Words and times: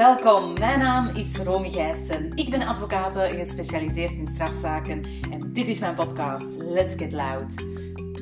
Welkom, 0.00 0.58
mijn 0.58 0.78
naam 0.78 1.06
is 1.06 1.36
Romy 1.36 1.70
Gijssen. 1.70 2.36
Ik 2.36 2.50
ben 2.50 2.62
advocaat 2.62 3.16
gespecialiseerd 3.16 4.10
in 4.10 4.28
strafzaken 4.28 5.04
en 5.30 5.52
dit 5.52 5.66
is 5.66 5.80
mijn 5.80 5.94
podcast 5.94 6.46
Let's 6.56 6.94
Get 6.94 7.12
Loud. 7.12 7.54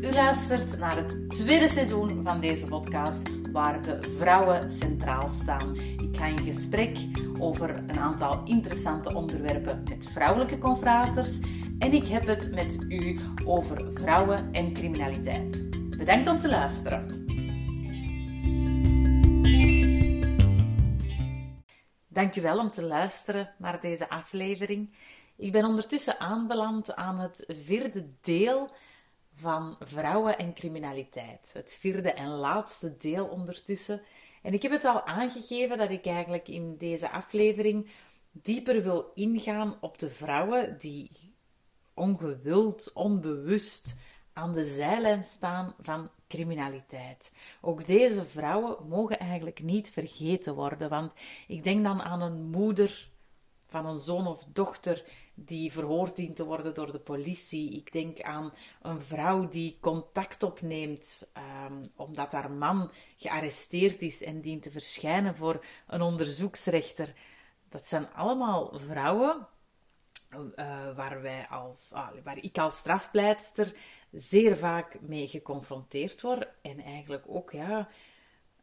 U 0.01 0.13
luistert 0.13 0.79
naar 0.79 0.97
het 0.97 1.31
tweede 1.31 1.69
seizoen 1.69 2.21
van 2.25 2.41
deze 2.41 2.67
podcast 2.67 3.29
waar 3.53 3.83
de 3.83 3.99
vrouwen 4.17 4.73
centraal 4.73 5.29
staan. 5.29 5.77
Ik 5.77 6.17
ga 6.17 6.27
in 6.27 6.39
gesprek 6.53 6.99
over 7.39 7.71
een 7.71 7.99
aantal 7.99 8.41
interessante 8.45 9.15
onderwerpen 9.15 9.83
met 9.89 10.09
vrouwelijke 10.13 10.59
confraters 10.59 11.39
en 11.79 11.93
ik 11.93 12.09
heb 12.09 12.27
het 12.27 12.55
met 12.55 12.87
u 12.89 13.19
over 13.45 13.91
vrouwen 13.95 14.53
en 14.53 14.73
criminaliteit. 14.73 15.71
Bedankt 15.99 16.29
om 16.29 16.39
te 16.39 16.49
luisteren. 16.49 17.18
Dankjewel 22.19 22.59
om 22.59 22.71
te 22.71 22.83
luisteren 22.83 23.55
naar 23.59 23.81
deze 23.81 24.09
aflevering. 24.09 24.95
Ik 25.37 25.53
ben 25.53 25.65
ondertussen 25.65 26.21
aanbeland 26.21 26.95
aan 26.95 27.19
het 27.19 27.45
vierde 27.49 28.09
deel 28.21 28.71
van 29.33 29.77
vrouwen 29.81 30.39
en 30.39 30.55
criminaliteit. 30.55 31.51
Het 31.53 31.77
vierde 31.81 32.13
en 32.13 32.29
laatste 32.29 32.97
deel 32.97 33.27
ondertussen. 33.27 34.03
En 34.43 34.53
ik 34.53 34.63
heb 34.63 34.73
het 34.73 34.85
al 34.85 35.07
aangegeven 35.07 35.79
dat 35.79 35.91
ik 35.91 36.07
eigenlijk 36.07 36.49
in 36.49 36.77
deze 36.77 37.11
aflevering 37.11 37.91
dieper 38.31 38.83
wil 38.83 39.11
ingaan 39.15 39.77
op 39.81 39.99
de 39.99 40.11
vrouwen 40.11 40.79
die 40.79 41.11
ongewild, 41.95 42.93
onbewust 42.93 43.97
aan 44.33 44.53
de 44.53 44.65
zijlijn 44.65 45.25
staan 45.25 45.75
van 45.81 46.11
criminaliteit. 46.29 47.33
Ook 47.61 47.87
deze 47.87 48.25
vrouwen 48.25 48.89
mogen 48.89 49.19
eigenlijk 49.19 49.63
niet 49.63 49.91
vergeten 49.91 50.55
worden, 50.55 50.89
want 50.89 51.15
ik 51.47 51.65
denk 51.65 51.85
dan 51.85 52.03
aan 52.03 52.21
een 52.21 52.51
moeder 52.51 53.09
van 53.67 53.87
een 53.87 53.99
zoon 53.99 54.27
of 54.27 54.45
dochter 54.53 55.05
die 55.35 55.73
verhoord 55.73 56.17
dient 56.17 56.37
te 56.37 56.45
worden 56.45 56.75
door 56.75 56.93
de 56.93 56.99
politie. 56.99 57.71
Ik 57.71 57.93
denk 57.93 58.21
aan 58.21 58.53
een 58.83 59.01
vrouw 59.01 59.49
die 59.49 59.79
contact 59.81 60.43
opneemt 60.43 61.31
ehm, 61.33 61.87
omdat 61.97 62.33
haar 62.33 62.51
man 62.51 62.91
gearresteerd 63.17 64.03
is 64.03 64.23
en 64.23 64.41
dient 64.41 64.63
te 64.63 64.71
verschijnen 64.71 65.37
voor 65.37 65.65
een 65.87 66.03
onderzoeksrechter. 66.03 67.15
Dat 67.69 67.89
zijn 67.89 68.13
allemaal 68.13 68.79
vrouwen 68.87 69.47
uh, 70.33 70.97
waar, 70.97 71.23
wij 71.23 71.47
als, 71.49 71.93
ah, 71.93 72.09
waar 72.25 72.39
ik 72.39 72.59
als 72.59 72.77
strafpleitster 72.77 73.75
zeer 74.13 74.57
vaak 74.57 75.01
mee 75.01 75.29
geconfronteerd 75.29 76.21
word. 76.21 76.47
En 76.63 76.81
eigenlijk 76.81 77.25
ook 77.27 77.53
ja, 77.53 77.89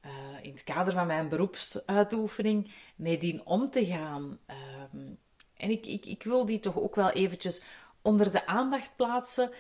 uh, 0.05 0.11
in 0.41 0.51
het 0.51 0.63
kader 0.63 0.93
van 0.93 1.07
mijn 1.07 1.29
beroepsuitoefening 1.29 2.71
mee 2.95 3.17
dien 3.17 3.45
om 3.45 3.69
te 3.69 3.85
gaan. 3.85 4.39
Uh, 4.49 4.55
en 5.53 5.69
ik, 5.69 5.85
ik, 5.85 6.05
ik 6.05 6.23
wil 6.23 6.45
die 6.45 6.59
toch 6.59 6.79
ook 6.79 6.95
wel 6.95 7.09
eventjes 7.09 7.63
onder 8.01 8.31
de 8.31 8.47
aandacht 8.47 8.95
plaatsen. 8.95 9.51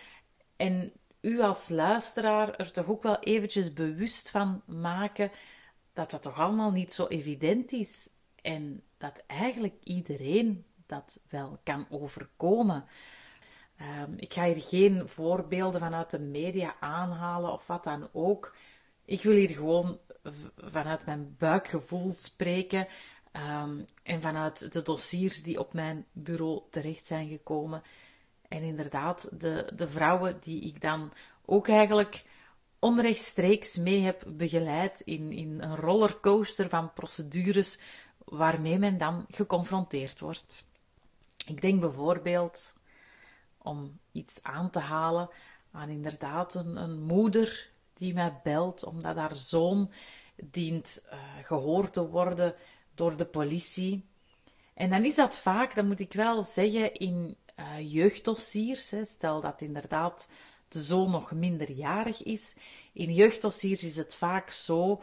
En 0.55 0.93
u 1.21 1.41
als 1.41 1.69
luisteraar 1.69 2.55
er 2.55 2.71
toch 2.71 2.87
ook 2.87 3.03
wel 3.03 3.19
eventjes 3.19 3.73
bewust 3.73 4.29
van 4.29 4.61
maken 4.65 5.31
dat 5.93 6.11
dat 6.11 6.21
toch 6.21 6.39
allemaal 6.39 6.71
niet 6.71 6.93
zo 6.93 7.07
evident 7.07 7.71
is. 7.71 8.09
En 8.41 8.83
dat 8.97 9.23
eigenlijk 9.27 9.75
iedereen 9.83 10.65
dat 10.85 11.23
wel 11.29 11.59
kan 11.63 11.85
overkomen. 11.89 12.85
Um, 13.81 14.13
ik 14.17 14.33
ga 14.33 14.45
hier 14.45 14.61
geen 14.61 15.09
voorbeelden 15.09 15.79
vanuit 15.79 16.11
de 16.11 16.19
media 16.19 16.75
aanhalen 16.79 17.51
of 17.51 17.67
wat 17.67 17.83
dan 17.83 18.09
ook. 18.13 18.55
Ik 19.05 19.23
wil 19.23 19.35
hier 19.35 19.49
gewoon 19.49 19.99
vanuit 20.57 21.05
mijn 21.05 21.35
buikgevoel 21.37 22.13
spreken 22.13 22.87
um, 23.33 23.85
en 24.03 24.21
vanuit 24.21 24.73
de 24.73 24.81
dossiers 24.81 25.43
die 25.43 25.59
op 25.59 25.73
mijn 25.73 26.05
bureau 26.11 26.61
terecht 26.69 27.07
zijn 27.07 27.27
gekomen. 27.27 27.83
En 28.47 28.61
inderdaad, 28.61 29.41
de, 29.41 29.71
de 29.75 29.89
vrouwen 29.89 30.37
die 30.41 30.61
ik 30.61 30.81
dan 30.81 31.11
ook 31.45 31.67
eigenlijk 31.67 32.25
onrechtstreeks 32.79 33.77
mee 33.77 34.01
heb 34.01 34.23
begeleid 34.27 35.01
in, 35.01 35.31
in 35.31 35.61
een 35.61 35.75
rollercoaster 35.75 36.69
van 36.69 36.93
procedures 36.93 37.79
waarmee 38.25 38.79
men 38.79 38.97
dan 38.97 39.25
geconfronteerd 39.29 40.19
wordt. 40.19 40.67
Ik 41.47 41.61
denk 41.61 41.79
bijvoorbeeld 41.79 42.73
om 43.65 43.99
iets 44.11 44.43
aan 44.43 44.69
te 44.69 44.79
halen 44.79 45.29
aan 45.71 45.89
inderdaad 45.89 46.55
een, 46.55 47.01
moeder 47.01 47.69
die 47.93 48.13
mij 48.13 48.39
belt 48.43 48.83
omdat 48.83 49.15
haar 49.15 49.35
zoon 49.35 49.91
dient 50.35 51.05
uh, 51.11 51.19
gehoord 51.43 51.93
te 51.93 52.09
worden 52.09 52.55
door 52.95 53.17
de 53.17 53.25
politie. 53.25 54.05
En 54.73 54.89
dan 54.89 55.03
is 55.03 55.15
dat 55.15 55.37
vaak, 55.37 55.75
dat 55.75 55.85
moet 55.85 55.99
ik 55.99 56.13
wel 56.13 56.43
zeggen, 56.43 56.93
in 56.93 57.35
uh, 57.59 57.93
jeugddossiers. 57.93 58.89
Hè. 58.89 59.05
Stel 59.05 59.41
dat 59.41 59.61
inderdaad 59.61 60.27
de 60.67 60.81
zoon 60.81 61.11
nog 61.11 61.31
minderjarig 61.31 62.23
is. 62.23 62.55
In 62.93 63.13
jeugddossiers 63.13 63.83
is 63.83 63.95
het 63.95 64.15
vaak 64.15 64.49
zo, 64.49 65.01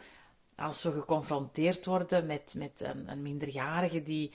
als 0.55 0.83
we 0.83 0.91
geconfronteerd 0.91 1.85
worden 1.85 2.25
met, 2.25 2.53
met 2.57 2.81
een, 2.81 3.11
een 3.11 3.21
minderjarige 3.21 4.03
die 4.03 4.33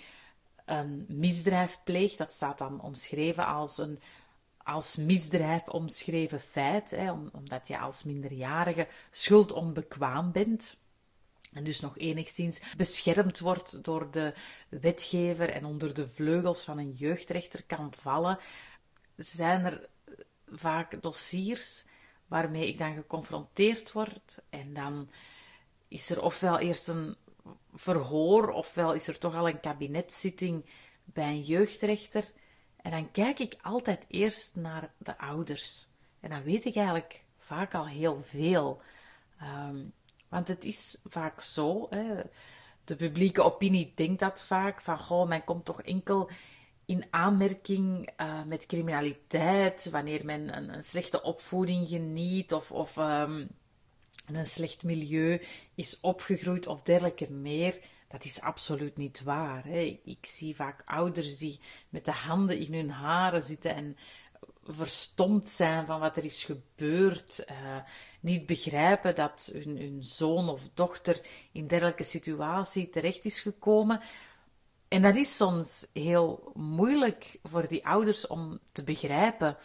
een 0.64 1.04
misdrijf 1.08 1.80
pleegt, 1.84 2.18
dat 2.18 2.32
staat 2.32 2.58
dan 2.58 2.80
omschreven 2.80 3.46
als 3.46 3.78
een 3.78 4.00
als 4.68 4.96
misdrijf 4.96 5.68
omschreven 5.68 6.40
feit, 6.40 6.90
hè, 6.90 7.12
omdat 7.12 7.68
je 7.68 7.78
als 7.78 8.02
minderjarige 8.02 8.88
schuldonbekwaam 9.10 10.32
bent 10.32 10.80
en 11.52 11.64
dus 11.64 11.80
nog 11.80 11.98
enigszins 11.98 12.60
beschermd 12.76 13.38
wordt 13.38 13.84
door 13.84 14.10
de 14.10 14.34
wetgever 14.68 15.50
en 15.50 15.64
onder 15.64 15.94
de 15.94 16.08
vleugels 16.08 16.64
van 16.64 16.78
een 16.78 16.92
jeugdrechter 16.92 17.64
kan 17.64 17.92
vallen, 18.00 18.38
zijn 19.16 19.64
er 19.64 19.88
vaak 20.52 21.02
dossiers 21.02 21.84
waarmee 22.26 22.68
ik 22.68 22.78
dan 22.78 22.94
geconfronteerd 22.94 23.92
word 23.92 24.42
en 24.50 24.74
dan 24.74 25.10
is 25.88 26.10
er 26.10 26.22
ofwel 26.22 26.58
eerst 26.58 26.88
een 26.88 27.16
verhoor, 27.74 28.50
ofwel 28.50 28.94
is 28.94 29.08
er 29.08 29.18
toch 29.18 29.34
al 29.34 29.48
een 29.48 29.60
kabinetzitting 29.60 30.64
bij 31.04 31.28
een 31.28 31.42
jeugdrechter. 31.42 32.24
En 32.88 32.94
dan 32.94 33.10
kijk 33.10 33.38
ik 33.38 33.56
altijd 33.62 34.04
eerst 34.08 34.56
naar 34.56 34.90
de 34.98 35.18
ouders. 35.18 35.86
En 36.20 36.30
dan 36.30 36.42
weet 36.42 36.64
ik 36.64 36.76
eigenlijk 36.76 37.24
vaak 37.38 37.74
al 37.74 37.86
heel 37.86 38.22
veel. 38.22 38.80
Ehm, 39.38 39.84
want 40.28 40.48
het 40.48 40.64
is 40.64 40.98
vaak 41.04 41.42
zo, 41.42 41.86
hè, 41.90 42.14
de 42.84 42.96
publieke 42.96 43.42
opinie 43.42 43.92
denkt 43.94 44.20
dat 44.20 44.42
vaak, 44.42 44.80
van 44.80 44.98
goh, 44.98 45.28
men 45.28 45.44
komt 45.44 45.64
toch 45.64 45.82
enkel 45.82 46.30
in 46.84 47.06
aanmerking 47.10 48.10
uh, 48.20 48.42
met 48.44 48.66
criminaliteit, 48.66 49.90
wanneer 49.90 50.24
men 50.24 50.56
een, 50.56 50.84
slechte 50.84 51.22
opvoeding 51.22 51.88
geniet 51.88 52.52
of, 52.52 52.72
of 52.72 52.96
um, 52.96 53.48
een 54.26 54.46
slecht 54.46 54.82
milieu 54.82 55.42
is 55.74 56.00
opgegroeid 56.00 56.66
of 56.66 56.82
dergelijke 56.82 57.30
meer. 57.30 57.80
Dat 58.08 58.24
is 58.24 58.40
absoluut 58.40 58.96
niet 58.96 59.22
waar. 59.22 59.66
Ik 60.04 60.26
zie 60.26 60.56
vaak 60.56 60.82
ouders 60.84 61.38
die 61.38 61.60
met 61.88 62.04
de 62.04 62.12
handen 62.12 62.58
in 62.58 62.74
hun 62.74 62.90
haren 62.90 63.42
zitten 63.42 63.74
en 63.74 63.96
verstomd 64.64 65.48
zijn 65.48 65.86
van 65.86 66.00
wat 66.00 66.16
er 66.16 66.24
is 66.24 66.44
gebeurd, 66.44 67.44
uh, 67.50 67.76
niet 68.20 68.46
begrijpen 68.46 69.14
dat 69.14 69.50
hun, 69.52 69.76
hun, 69.76 70.02
zoon 70.02 70.48
of 70.48 70.60
dochter 70.74 71.26
in 71.52 71.66
dergelijke 71.66 72.04
situatie 72.04 72.88
terecht 72.88 73.24
is 73.24 73.40
gekomen. 73.40 74.00
En 74.88 75.02
dat 75.02 75.16
is 75.16 75.36
soms 75.36 75.86
heel 75.92 76.50
moeilijk 76.54 77.38
voor 77.42 77.68
die 77.68 77.86
ouders 77.86 78.26
om 78.26 78.58
te 78.72 78.84
begrijpen. 78.84 79.56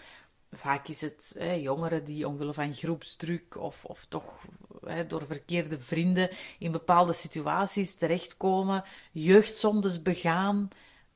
Vaak 0.56 0.88
is 0.88 1.02
het 1.02 1.36
hè, 1.38 1.52
jongeren 1.52 2.04
die 2.04 2.28
omwille 2.28 2.54
van 2.54 2.74
groepsdruk 2.74 3.58
of, 3.58 3.86
of 3.86 4.06
toch 4.06 4.46
hè, 4.86 5.08
door 5.08 5.26
verkeerde 5.26 5.80
vrienden 5.80 6.30
in 6.60 6.72
bepaalde 6.72 7.14
situaties 7.14 7.96
terechtkomen, 7.96 8.84
jeugdzondes 9.12 10.02
begaan, 10.02 10.70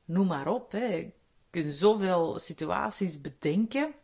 noem 0.04 0.26
maar 0.26 0.46
op. 0.46 0.72
Hè. 0.72 0.84
Je 0.84 1.12
kunt 1.50 1.74
zoveel 1.74 2.38
situaties 2.38 3.20
bedenken 3.20 3.94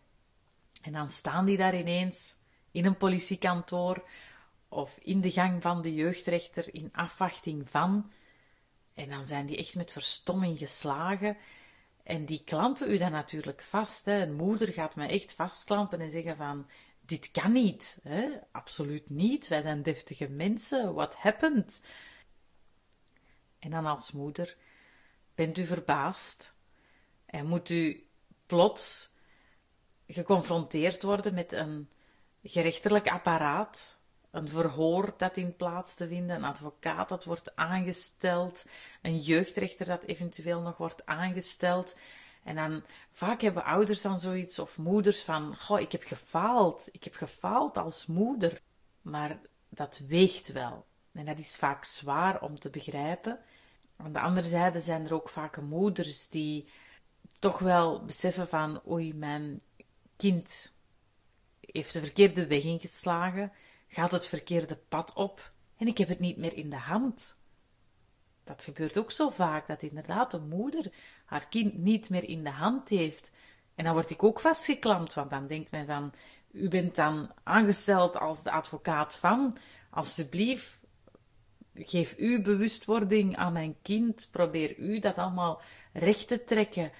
en 0.82 0.92
dan 0.92 1.10
staan 1.10 1.44
die 1.44 1.56
daar 1.56 1.76
ineens 1.76 2.36
in 2.70 2.84
een 2.84 2.96
politiekantoor 2.96 4.04
of 4.68 4.98
in 5.00 5.20
de 5.20 5.30
gang 5.30 5.62
van 5.62 5.82
de 5.82 5.94
jeugdrechter 5.94 6.74
in 6.74 6.90
afwachting 6.92 7.68
van. 7.68 8.10
En 8.94 9.08
dan 9.08 9.26
zijn 9.26 9.46
die 9.46 9.56
echt 9.56 9.74
met 9.74 9.92
verstomming 9.92 10.58
geslagen. 10.58 11.36
En 12.04 12.24
die 12.24 12.42
klampen 12.44 12.90
u 12.90 12.98
dan 12.98 13.12
natuurlijk 13.12 13.62
vast. 13.62 14.04
Hè. 14.04 14.22
Een 14.22 14.34
moeder 14.34 14.68
gaat 14.68 14.96
me 14.96 15.08
echt 15.08 15.32
vastklampen 15.32 16.00
en 16.00 16.10
zeggen 16.10 16.36
van... 16.36 16.68
Dit 17.00 17.30
kan 17.30 17.52
niet. 17.52 18.00
Hè? 18.02 18.30
Absoluut 18.52 19.10
niet. 19.10 19.48
Wij 19.48 19.62
zijn 19.62 19.82
deftige 19.82 20.28
mensen. 20.28 20.94
What 20.94 21.14
happened? 21.14 21.84
En 23.58 23.70
dan 23.70 23.86
als 23.86 24.12
moeder 24.12 24.56
bent 25.34 25.58
u 25.58 25.66
verbaasd 25.66 26.54
en 27.26 27.46
moet 27.46 27.70
u 27.70 28.06
plots 28.46 29.16
geconfronteerd 30.06 31.02
worden 31.02 31.34
met 31.34 31.52
een 31.52 31.88
gerechtelijk 32.42 33.08
apparaat 33.08 34.00
een 34.34 34.48
verhoor 34.48 35.14
dat 35.16 35.36
in 35.36 35.56
plaats 35.56 35.94
te 35.94 36.08
vinden, 36.08 36.36
een 36.36 36.44
advocaat 36.44 37.08
dat 37.08 37.24
wordt 37.24 37.56
aangesteld, 37.56 38.64
een 39.02 39.18
jeugdrechter 39.18 39.86
dat 39.86 40.04
eventueel 40.04 40.60
nog 40.60 40.76
wordt 40.76 41.06
aangesteld. 41.06 41.96
En 42.42 42.54
dan 42.54 42.82
vaak 43.12 43.40
hebben 43.40 43.64
ouders 43.64 44.02
dan 44.02 44.18
zoiets 44.18 44.58
of 44.58 44.76
moeders 44.76 45.22
van: 45.22 45.56
Goh, 45.56 45.80
ik 45.80 45.92
heb 45.92 46.02
gefaald, 46.02 46.88
ik 46.92 47.04
heb 47.04 47.14
gefaald 47.14 47.76
als 47.76 48.06
moeder. 48.06 48.60
Maar 49.02 49.38
dat 49.68 50.00
weegt 50.06 50.52
wel. 50.52 50.86
En 51.12 51.24
dat 51.24 51.38
is 51.38 51.56
vaak 51.56 51.84
zwaar 51.84 52.42
om 52.42 52.58
te 52.58 52.70
begrijpen. 52.70 53.38
Aan 53.96 54.12
de 54.12 54.20
andere 54.20 54.48
zijde 54.48 54.80
zijn 54.80 55.04
er 55.04 55.14
ook 55.14 55.28
vaak 55.28 55.60
moeders 55.60 56.28
die 56.28 56.68
toch 57.38 57.58
wel 57.58 58.04
beseffen 58.04 58.48
van: 58.48 58.80
Oei, 58.88 59.14
mijn 59.14 59.60
kind 60.16 60.72
heeft 61.60 61.92
de 61.92 62.00
verkeerde 62.00 62.46
weg 62.46 62.62
ingeslagen, 62.62 63.52
gaat 63.94 64.10
het 64.10 64.26
verkeerde 64.26 64.76
pad 64.88 65.12
op 65.12 65.52
en 65.76 65.86
ik 65.86 65.98
heb 65.98 66.08
het 66.08 66.18
niet 66.18 66.36
meer 66.36 66.56
in 66.56 66.70
de 66.70 66.76
hand. 66.76 67.36
Dat 68.44 68.64
gebeurt 68.64 68.98
ook 68.98 69.10
zo 69.10 69.30
vaak, 69.30 69.66
dat 69.66 69.82
inderdaad 69.82 70.30
de 70.30 70.38
moeder 70.38 70.92
haar 71.24 71.48
kind 71.48 71.78
niet 71.78 72.10
meer 72.10 72.24
in 72.24 72.44
de 72.44 72.50
hand 72.50 72.88
heeft. 72.88 73.32
En 73.74 73.84
dan 73.84 73.92
word 73.92 74.10
ik 74.10 74.22
ook 74.22 74.40
vastgeklampt, 74.40 75.14
want 75.14 75.30
dan 75.30 75.46
denkt 75.46 75.70
men 75.70 75.86
van, 75.86 76.12
u 76.52 76.68
bent 76.68 76.94
dan 76.94 77.30
aangesteld 77.42 78.18
als 78.18 78.42
de 78.42 78.50
advocaat 78.50 79.16
van, 79.16 79.56
alsjeblieft, 79.90 80.78
geef 81.74 82.18
u 82.18 82.42
bewustwording 82.42 83.36
aan 83.36 83.52
mijn 83.52 83.76
kind, 83.82 84.28
probeer 84.32 84.78
u 84.78 84.98
dat 84.98 85.16
allemaal 85.16 85.60
recht 85.92 86.28
te 86.28 86.44
trekken. 86.44 86.92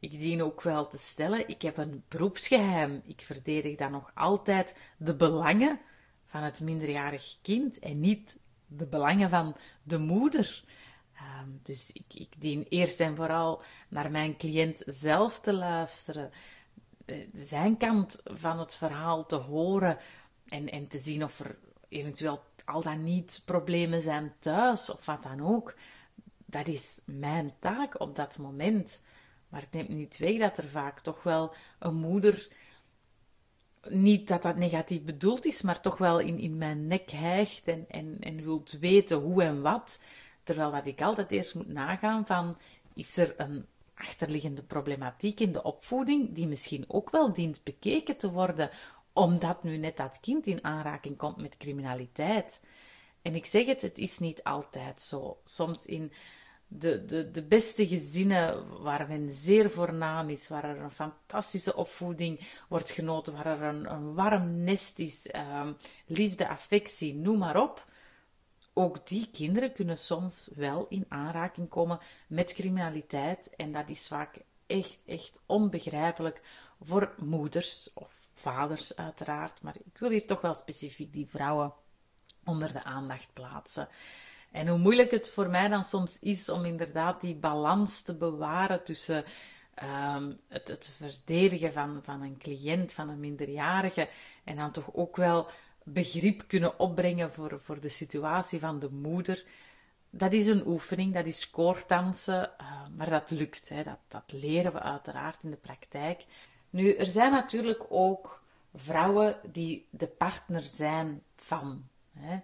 Ik 0.00 0.10
dien 0.10 0.42
ook 0.42 0.62
wel 0.62 0.88
te 0.88 0.98
stellen, 0.98 1.48
ik 1.48 1.62
heb 1.62 1.76
een 1.76 2.04
beroepsgeheim. 2.08 3.02
Ik 3.04 3.20
verdedig 3.20 3.76
dan 3.76 3.90
nog 3.90 4.10
altijd 4.14 4.76
de 4.96 5.14
belangen 5.14 5.80
van 6.36 6.44
het 6.44 6.60
minderjarig 6.60 7.36
kind 7.42 7.78
en 7.78 8.00
niet 8.00 8.40
de 8.66 8.86
belangen 8.86 9.30
van 9.30 9.56
de 9.82 9.98
moeder. 9.98 10.64
Ehm, 11.14 11.48
dus 11.62 11.92
ik, 11.92 12.14
ik 12.14 12.32
dien 12.38 12.66
eerst 12.68 13.00
en 13.00 13.16
vooral 13.16 13.62
naar 13.88 14.10
mijn 14.10 14.36
cliënt 14.36 14.82
zelf 14.86 15.40
te 15.40 15.52
luisteren, 15.52 16.30
eh, 17.04 17.16
zijn 17.32 17.76
kant 17.76 18.20
van 18.24 18.58
het 18.58 18.74
verhaal 18.74 19.26
te 19.26 19.36
horen 19.36 19.98
en, 20.46 20.68
en 20.70 20.88
te 20.88 20.98
zien 20.98 21.24
of 21.24 21.40
er 21.40 21.58
eventueel 21.88 22.42
al 22.64 22.82
dan 22.82 23.04
niet 23.04 23.42
problemen 23.44 24.02
zijn 24.02 24.32
thuis 24.38 24.90
of 24.90 25.06
wat 25.06 25.22
dan 25.22 25.40
ook. 25.40 25.74
Dat 26.44 26.68
is 26.68 27.02
mijn 27.06 27.52
taak 27.58 28.00
op 28.00 28.16
dat 28.16 28.38
moment. 28.38 29.04
Maar 29.48 29.60
het 29.60 29.72
neemt 29.72 29.88
niet 29.88 30.18
weg 30.18 30.38
dat 30.38 30.58
er 30.58 30.68
vaak 30.68 31.00
toch 31.00 31.22
wel 31.22 31.54
een 31.78 31.94
moeder, 31.94 32.48
niet 33.90 34.28
dat 34.28 34.42
dat 34.42 34.56
negatief 34.56 35.02
bedoeld 35.02 35.44
is, 35.44 35.62
maar 35.62 35.80
toch 35.80 35.98
wel 35.98 36.18
in, 36.18 36.38
in 36.38 36.58
mijn 36.58 36.86
nek 36.86 37.10
hijgt 37.10 37.68
en, 37.68 37.84
en, 37.88 38.16
en 38.20 38.42
wilt 38.42 38.70
weten 38.70 39.16
hoe 39.16 39.42
en 39.42 39.62
wat. 39.62 40.04
Terwijl 40.42 40.70
dat 40.70 40.86
ik 40.86 41.02
altijd 41.02 41.30
eerst 41.30 41.54
moet 41.54 41.68
nagaan 41.68 42.26
van, 42.26 42.56
is 42.94 43.16
er 43.16 43.34
een 43.36 43.66
achterliggende 43.94 44.62
problematiek 44.62 45.40
in 45.40 45.52
de 45.52 45.62
opvoeding 45.62 46.34
die 46.34 46.46
misschien 46.46 46.84
ook 46.88 47.10
wel 47.10 47.32
dient 47.32 47.64
bekeken 47.64 48.16
te 48.16 48.30
worden, 48.30 48.70
omdat 49.12 49.62
nu 49.62 49.76
net 49.76 49.96
dat 49.96 50.18
kind 50.20 50.46
in 50.46 50.64
aanraking 50.64 51.16
komt 51.16 51.36
met 51.36 51.56
criminaliteit. 51.56 52.62
En 53.22 53.34
ik 53.34 53.46
zeg 53.46 53.66
het, 53.66 53.82
het 53.82 53.98
is 53.98 54.18
niet 54.18 54.44
altijd 54.44 55.00
zo. 55.00 55.38
Soms 55.44 55.86
in 55.86 56.12
de, 56.68 57.04
de, 57.04 57.30
de 57.30 57.42
beste 57.42 57.86
gezinnen 57.86 58.68
waar 58.82 59.08
men 59.08 59.32
zeer 59.32 59.70
voornaam 59.70 60.28
is, 60.28 60.48
waar 60.48 60.64
er 60.64 60.80
een 60.80 60.90
fantastische 60.90 61.76
opvoeding 61.76 62.40
wordt 62.68 62.90
genoten, 62.90 63.32
waar 63.32 63.46
er 63.46 63.62
een, 63.62 64.14
warm 64.14 64.64
nest 64.64 64.98
is, 64.98 65.26
ehm, 65.26 65.72
liefde, 66.06 66.48
affectie, 66.48 67.14
noem 67.14 67.38
maar 67.38 67.62
op. 67.62 67.84
Ook 68.72 69.08
die 69.08 69.28
kinderen 69.32 69.72
kunnen 69.72 69.98
soms 69.98 70.50
wel 70.54 70.86
in 70.88 71.04
aanraking 71.08 71.68
komen 71.68 71.98
met 72.26 72.54
criminaliteit. 72.54 73.54
En 73.56 73.72
dat 73.72 73.88
is 73.88 74.08
vaak 74.08 74.38
echt, 74.66 74.98
echt 75.06 75.40
onbegrijpelijk 75.46 76.40
voor 76.82 77.14
moeders 77.18 77.90
of 77.94 78.10
vaders, 78.34 78.96
uiteraard. 78.96 79.62
Maar 79.62 79.74
ik 79.84 79.98
wil 79.98 80.10
hier 80.10 80.26
toch 80.26 80.40
wel 80.40 80.54
specifiek 80.54 81.12
die 81.12 81.26
vrouwen 81.26 81.72
onder 82.44 82.72
de 82.72 82.84
aandacht 82.84 83.28
plaatsen. 83.32 83.88
En 84.56 84.68
hoe 84.68 84.78
moeilijk 84.78 85.10
het 85.10 85.32
voor 85.32 85.50
mij 85.50 85.68
dan 85.68 85.84
soms 85.84 86.18
is 86.18 86.48
om 86.48 86.64
inderdaad 86.64 87.20
die 87.20 87.34
balans 87.34 88.02
te 88.02 88.16
bewaren 88.16 88.84
tussen 88.84 89.24
ehm, 89.74 90.32
het, 90.48 90.68
het, 90.68 90.94
verdedigen 90.96 91.72
van, 91.72 92.00
van 92.02 92.22
een 92.22 92.38
cliënt, 92.38 92.92
van 92.92 93.08
een 93.08 93.20
minderjarige, 93.20 94.08
en 94.44 94.56
dan 94.56 94.72
toch 94.72 94.94
ook 94.94 95.16
wel 95.16 95.46
begrip 95.84 96.44
kunnen 96.46 96.78
opbrengen 96.78 97.32
voor, 97.32 97.60
voor 97.60 97.80
de 97.80 97.88
situatie 97.88 98.60
van 98.60 98.78
de 98.78 98.90
moeder. 98.90 99.44
Dat 100.10 100.32
is 100.32 100.46
een 100.46 100.66
oefening, 100.66 101.14
dat 101.14 101.26
is 101.26 101.50
koordansen, 101.50 102.50
uh, 102.60 102.82
maar 102.96 103.10
dat 103.10 103.30
lukt. 103.30 103.68
Hè. 103.68 103.82
Dat, 103.82 103.98
dat 104.08 104.32
leren 104.32 104.72
we 104.72 104.80
uiteraard 104.80 105.38
in 105.42 105.50
de 105.50 105.56
praktijk. 105.56 106.24
Nu, 106.70 106.94
er 106.94 107.06
zijn 107.06 107.32
natuurlijk 107.32 107.86
ook 107.88 108.42
vrouwen 108.74 109.36
die 109.52 109.86
de 109.90 110.06
partner 110.06 110.62
zijn 110.62 111.22
van. 111.36 111.88
Hè. 112.12 112.38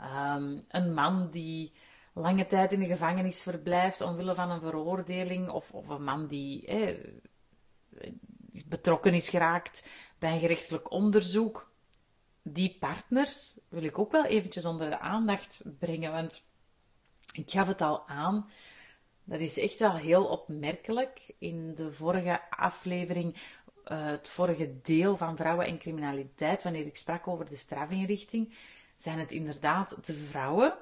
Ehm, 0.00 0.58
een 0.68 0.94
man 0.94 1.30
die 1.30 1.72
lange 2.14 2.46
tijd 2.46 2.72
in 2.72 2.80
de 2.80 2.86
gevangenis 2.86 3.42
verblijft 3.42 4.00
omwille 4.00 4.34
van 4.34 4.50
een 4.50 4.60
veroordeling, 4.60 5.48
of, 5.48 5.72
of 5.72 5.88
een 5.88 6.04
man 6.04 6.26
die 6.26 6.68
betrokken 8.66 9.14
is 9.14 9.28
geraakt 9.28 9.88
bij 10.18 10.32
een 10.32 10.40
gerechtelijk 10.40 10.90
onderzoek. 10.90 11.72
Die 12.42 12.76
partners 12.78 13.60
wil 13.68 13.82
ik 13.82 13.98
ook 13.98 14.12
wel 14.12 14.24
eventjes 14.24 14.64
onder 14.64 14.90
de 14.90 14.98
aandacht 14.98 15.64
brengen, 15.78 16.12
want 16.12 16.50
ik 17.32 17.50
gaf 17.50 17.66
het 17.66 17.80
al 17.80 18.08
aan. 18.08 18.50
Dat 19.24 19.40
is 19.40 19.58
echt 19.58 19.80
wel 19.80 19.96
heel 19.96 20.24
opmerkelijk. 20.24 21.34
In 21.38 21.74
de 21.74 21.92
vorige 21.92 22.50
aflevering, 22.50 23.34
uh, 23.34 24.04
het 24.04 24.28
vorige 24.28 24.80
deel 24.82 25.16
van 25.16 25.36
vrouwen 25.36 25.66
en 25.66 25.78
criminaliteit, 25.78 26.62
wanneer 26.62 26.86
ik 26.86 26.96
sprak 26.96 27.28
over 27.28 27.48
de 27.48 27.56
strafinrichting, 27.56 28.54
zijn 29.02 29.18
het 29.18 29.32
inderdaad 29.32 30.06
de 30.06 30.16
vrouwen 30.16 30.74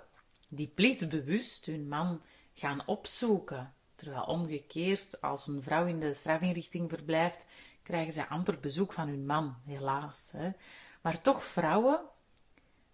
die 0.48 0.66
plichtbewust 0.66 1.66
hun 1.66 1.88
man 1.88 2.22
gaan 2.54 2.82
opzoeken. 2.86 3.72
Terwijl 3.94 4.22
omgekeerd, 4.22 5.20
als 5.20 5.46
een 5.46 5.62
vrouw 5.62 5.86
in 5.86 6.00
de 6.00 6.14
strafinrichting 6.14 6.88
verblijft, 6.88 7.46
krijgen 7.82 8.12
ze 8.12 8.28
amper 8.28 8.60
bezoek 8.60 8.92
van 8.92 9.08
hun 9.08 9.26
man, 9.26 9.56
helaas. 9.64 10.32
Hè. 10.36 10.50
Maar 11.00 11.20
toch 11.20 11.44
vrouwen, 11.44 12.00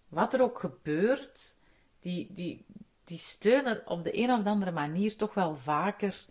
wat 0.08 0.34
er 0.34 0.42
ook 0.42 0.58
gebeurt, 0.58 1.56
die, 2.00 2.32
die, 2.32 2.64
die 3.04 3.18
steunen 3.18 3.86
op 3.86 4.04
de 4.04 4.18
een 4.18 4.30
of 4.30 4.44
andere 4.44 4.72
manier 4.72 5.16
toch 5.16 5.34
wel 5.34 5.56
vaker 5.56 6.26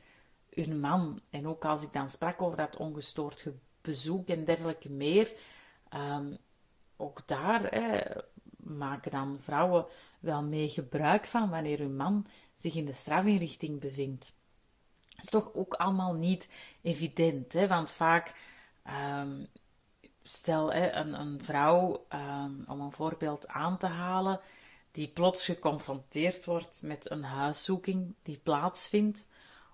hun 0.49 0.79
man. 0.79 1.21
En 1.29 1.47
ook 1.47 1.65
als 1.65 1.83
ik 1.83 1.93
dan 1.93 2.09
sprak 2.09 2.41
over 2.41 2.57
dat 2.57 2.77
ongestoord 2.77 3.47
bezoek 3.81 4.27
en 4.27 4.45
dergelijke 4.45 4.89
meer, 4.89 5.33
um, 5.93 6.37
ook 6.97 7.27
daar 7.27 7.63
hè, 7.63 8.01
maken 8.63 9.11
dan 9.11 9.37
vrouwen 9.41 9.85
wel 10.19 10.43
mee 10.43 10.69
gebruik 10.69 11.25
van 11.25 11.49
wanneer 11.49 11.79
hun 11.79 11.95
man 11.95 12.27
zich 12.55 12.75
in 12.75 12.85
de 12.85 12.93
strafinrichting 12.93 13.79
bevindt. 13.79 14.35
Dat 15.09 15.23
is 15.23 15.29
toch 15.29 15.53
ook 15.53 15.73
allemaal 15.73 16.13
niet 16.13 16.49
evident, 16.81 17.53
hè? 17.53 17.67
want 17.67 17.91
vaak, 17.91 18.35
um, 19.19 19.47
stel 20.23 20.73
een, 20.73 21.19
een 21.19 21.43
vrouw, 21.43 22.05
um, 22.13 22.63
om 22.67 22.81
een 22.81 22.91
voorbeeld 22.91 23.47
aan 23.47 23.77
te 23.77 23.87
halen, 23.87 24.39
die 24.91 25.07
plots 25.07 25.45
geconfronteerd 25.45 26.45
wordt 26.45 26.81
met 26.81 27.11
een 27.11 27.23
huiszoeking 27.23 28.15
die 28.23 28.37
plaatsvindt, 28.37 29.27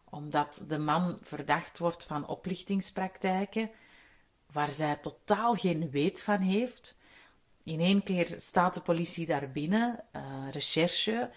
omdat 0.09 0.65
de 0.67 0.77
man 0.77 1.17
verdacht 1.21 1.79
wordt 1.79 2.05
van 2.05 2.27
oplichtingspraktijken, 2.27 3.71
waar 4.51 4.67
zij 4.67 4.95
totaal 4.95 5.53
geen 5.53 5.89
weet 5.89 6.23
van 6.23 6.41
heeft, 6.41 6.97
in 7.69 7.79
één 7.79 8.03
keer 8.03 8.35
staat 8.37 8.73
de 8.73 8.81
politie 8.81 9.25
daar 9.25 9.51
binnen, 9.51 10.03
uh, 10.15 10.21
recherche. 10.51 11.29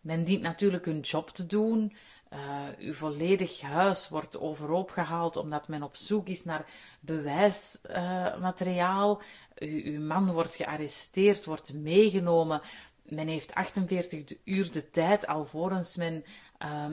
Men 0.00 0.24
dient 0.24 0.42
natuurlijk 0.42 0.84
hun 0.84 1.00
job 1.00 1.30
te 1.30 1.46
doen. 1.46 1.96
Uh, 2.32 2.62
uw 2.78 2.94
volledig 2.94 3.60
huis 3.60 4.08
wordt 4.08 4.38
overhoop 4.38 4.90
gehaald 4.90 5.36
omdat 5.36 5.68
men 5.68 5.82
op 5.82 5.96
zoek 5.96 6.28
is 6.28 6.44
naar 6.44 6.64
bewijsmateriaal. 7.00 9.22
Uh, 9.58 9.84
uw 9.84 10.00
man 10.00 10.32
wordt 10.32 10.54
gearresteerd, 10.54 11.44
wordt 11.44 11.74
meegenomen. 11.74 12.60
Men 13.02 13.28
heeft 13.28 13.54
48 13.54 14.36
uur 14.44 14.72
de 14.72 14.90
tijd 14.90 15.26
alvorens 15.26 15.96
men 15.96 16.24
uh, 16.64 16.86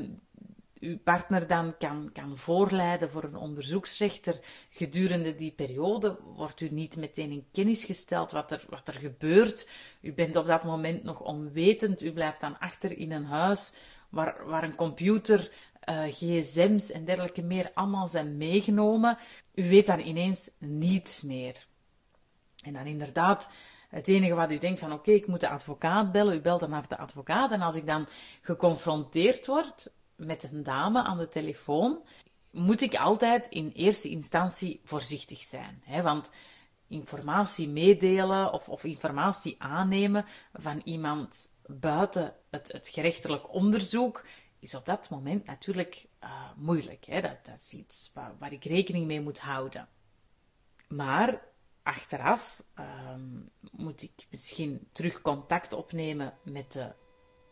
uw 0.84 1.00
partner 1.00 1.48
dan 1.48 1.78
kan, 1.78 2.10
kan 2.14 2.38
voorleiden 2.38 3.10
voor 3.10 3.24
een 3.24 3.36
onderzoeksrechter. 3.36 4.40
Gedurende 4.70 5.36
die 5.36 5.52
periode 5.52 6.20
wordt 6.36 6.62
u 6.62 6.70
niet 6.70 6.96
meteen 6.96 7.32
in 7.32 7.48
kennis 7.52 7.86
gesteld 7.86 8.32
wat 8.32 8.52
er, 8.52 8.66
wat 8.70 8.88
er 8.88 8.94
gebeurt. 8.94 9.70
U 10.02 10.14
bent 10.14 10.36
op 10.36 10.46
dat 10.46 10.64
moment 10.64 11.04
nog 11.04 11.22
onwetend. 11.22 12.04
U 12.04 12.12
blijft 12.12 12.42
dan 12.42 12.60
achter 12.60 12.98
in 12.98 13.12
een 13.12 13.26
huis 13.26 13.76
waar, 14.10 14.46
waar 14.46 14.64
een 14.64 14.76
computer, 14.76 15.52
uh, 15.90 16.04
gsm's 16.04 16.92
en 16.92 17.06
dergelijke 17.06 17.42
meer 17.42 17.72
allemaal 17.74 18.08
zijn 18.08 18.38
meegenomen. 18.38 19.18
U 19.54 19.70
weet 19.70 19.88
dan 19.88 20.00
ineens 20.00 20.52
niets 20.60 21.22
meer. 21.22 21.66
En 22.64 22.74
dan 22.74 22.86
inderdaad 22.86 23.50
Het 23.90 24.08
enige 24.08 24.34
wat 24.34 24.52
u 24.52 24.58
denkt 24.58 24.80
van 24.80 24.94
oké, 24.94 25.12
ik 25.12 25.28
moet 25.28 25.40
de 25.40 25.50
advocaat 25.50 26.12
bellen, 26.12 26.36
u 26.36 26.42
belt 26.42 26.60
dan 26.60 26.70
naar 26.70 26.88
de 26.88 26.98
advocaat. 26.98 27.52
En 27.52 27.62
als 27.62 27.76
ik 27.76 27.86
dan 27.86 28.08
geconfronteerd 28.42 29.46
word 29.46 29.92
met 30.16 30.44
een 30.44 30.64
dame 30.64 31.04
aan 31.04 31.18
de 31.18 31.30
telefoon, 31.30 32.04
moet 32.52 32.82
ik 32.82 32.96
altijd 32.96 33.48
in 33.48 33.72
eerste 33.76 34.10
instantie 34.10 34.82
voorzichtig 34.84 35.42
zijn. 35.44 35.82
Hè? 35.86 36.02
Want 36.02 36.32
informatie 36.88 37.70
meedelen 37.70 38.54
of, 38.54 38.70
of, 38.70 38.84
informatie 38.84 39.56
aannemen 39.58 40.26
van 40.54 40.82
iemand 40.84 41.56
buiten 41.66 42.36
het, 42.50 42.72
het 42.72 42.88
gerechtelijk 42.88 43.54
onderzoek 43.54 44.26
is 44.60 44.76
op 44.76 44.86
dat 44.86 45.10
moment 45.10 45.46
natuurlijk 45.46 46.08
uh, 46.24 46.52
moeilijk. 46.56 47.06
Hè? 47.06 47.22
Dat, 47.22 47.46
dat, 47.46 47.56
is 47.56 47.72
iets 47.72 48.12
waar, 48.14 48.36
waar, 48.40 48.52
ik 48.52 48.64
rekening 48.64 49.06
mee 49.06 49.22
moet 49.22 49.40
houden. 49.40 49.88
Maar 50.88 51.42
achteraf 51.84 52.64
um, 52.80 53.50
moet 53.72 54.02
ik 54.02 54.28
misschien 54.30 54.88
terug 54.92 55.22
contact 55.22 55.74
opnemen 55.74 56.34
met 56.44 56.74
de 56.74 56.92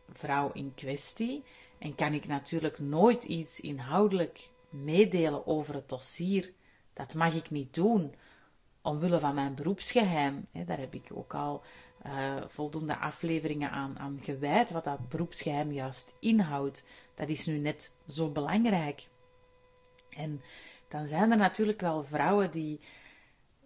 vrouw 0.10 0.52
in 0.52 0.74
kwestie. 0.76 1.44
En 1.82 1.96
kan 1.96 2.14
ik 2.14 2.28
natuurlijk 2.28 2.80
nooit 2.80 3.24
iets 3.24 3.60
inhoudelijk 3.60 4.50
meedelen 4.70 5.48
over 5.48 5.74
het 5.74 5.90
dossier. 5.90 6.52
Dat 6.94 7.14
mag 7.14 7.34
ik 7.34 7.50
niet 7.50 7.74
doen, 7.74 8.14
omwille 8.82 9.20
van 9.20 9.36
mijn 9.36 9.56
beroepsgeheim. 9.56 10.48
Daar 10.66 10.80
heb 10.80 10.94
ik 10.94 11.10
ook 11.14 11.34
al 11.34 11.64
uh, 12.06 12.36
voldoende 12.48 12.98
afleveringen 12.98 13.72
aan, 13.72 14.00
aan 14.00 14.20
gewijd, 14.22 14.72
wat 14.72 14.84
dat 14.84 15.10
beroepsgeheim 15.10 15.72
juist 15.72 16.16
inhoudt. 16.20 16.86
Dat 17.16 17.30
is 17.30 17.46
nu 17.46 17.58
net 17.58 17.94
zo 18.08 18.30
belangrijk. 18.30 19.08
En 20.10 20.42
dan 20.88 21.08
zijn 21.08 21.32
er 21.32 21.38
natuurlijk 21.38 21.82
wel 21.82 22.04
vrouwen 22.04 22.52
die, 22.52 22.80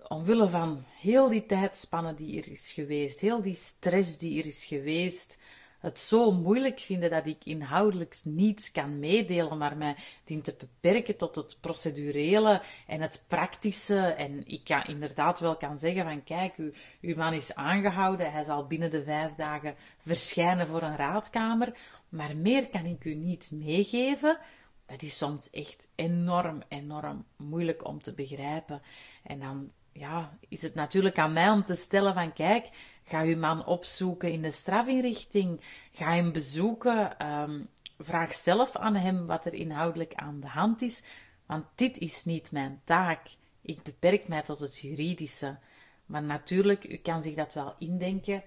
omwille 0.08 0.50
van 0.50 0.84
heel 1.00 1.30
die 1.30 1.46
tijdspanne 1.46 2.14
die 2.14 2.42
er 2.42 2.52
is 2.52 2.72
geweest, 2.72 3.20
heel 3.20 3.42
die 3.42 3.56
stress 3.56 4.18
die 4.18 4.40
er 4.40 4.46
is 4.46 4.66
geweest, 4.66 5.40
het 5.86 6.00
zo 6.00 6.32
moeilijk 6.32 6.80
vinden 6.80 7.10
dat 7.10 7.26
ik 7.26 7.46
inhoudelijk 7.46 8.20
niets 8.24 8.72
kan 8.72 9.00
meedelen, 9.00 9.58
maar 9.58 9.78
mij 9.78 9.96
dient 10.24 10.44
te 10.44 10.56
beperken 10.60 11.18
tot 11.18 11.36
het 11.36 11.58
procedurele 11.62 12.62
en 12.88 13.02
het 13.02 13.26
praktische. 13.28 14.00
En 14.00 14.48
ik 14.48 14.64
kan 14.64 14.84
inderdaad 14.84 15.40
wel 15.40 15.56
kan 15.56 15.80
zeggen 15.80 16.04
van 16.04 16.24
kijk, 16.24 16.56
uw, 16.56 16.72
uw 17.02 17.16
man 17.16 17.34
is 17.34 17.56
aangehouden, 17.56 18.32
hij 18.32 18.44
zal 18.44 18.68
binnen 18.68 18.92
de 18.92 19.04
vijf 19.04 19.36
dagen 19.36 19.76
verschijnen 19.98 20.68
voor 20.68 20.82
een 20.82 20.96
raadkamer, 20.96 21.78
maar 22.10 22.38
meer 22.38 22.68
kan 22.68 22.86
ik 22.86 23.06
u 23.06 23.16
niet 23.16 23.52
meegeven. 23.52 24.38
Dat 24.86 25.02
is 25.02 25.18
soms 25.18 25.50
echt 25.50 25.88
enorm, 25.96 26.64
enorm 26.68 27.26
moeilijk 27.36 27.88
om 27.88 28.02
te 28.02 28.14
begrijpen. 28.14 28.82
En 29.24 29.40
dan 29.40 29.72
ja, 30.00 30.38
is 30.50 30.62
het 30.62 30.76
natuurlijk 30.76 31.18
aan 31.18 31.34
mij 31.34 31.50
om 31.50 31.64
te 31.64 31.76
stellen 31.76 32.14
van 32.14 32.34
kijk, 32.34 32.70
Ga 33.08 33.22
je 33.22 33.38
man 33.38 33.66
opzoeken 33.66 34.32
in 34.32 34.42
de 34.42 34.52
strafinrichting. 34.52 35.62
Ga 35.92 36.14
hem 36.14 36.32
bezoeken. 36.32 37.28
Um, 37.28 37.68
vraag 38.00 38.34
zelf 38.34 38.76
aan 38.76 38.96
hem 38.96 39.26
wat 39.26 39.46
er 39.46 39.54
inhoudelijk 39.54 40.14
aan 40.14 40.40
de 40.40 40.48
hand 40.48 40.82
is. 40.82 41.04
Want 41.46 41.66
dit 41.76 41.98
is 41.98 42.24
niet 42.24 42.52
mijn 42.52 42.82
taak. 42.84 43.28
Ik 43.62 43.84
beperk 43.84 44.28
mij 44.28 44.42
tot 44.42 44.60
het 44.60 44.78
juridische. 44.78 45.58
Maar 46.06 46.24
natuurlijk, 46.24 46.84
u 46.84 46.96
kan 46.96 47.22
zich 47.22 47.36
dat 47.36 47.54
wel 47.54 47.76
indenken. 47.80 48.44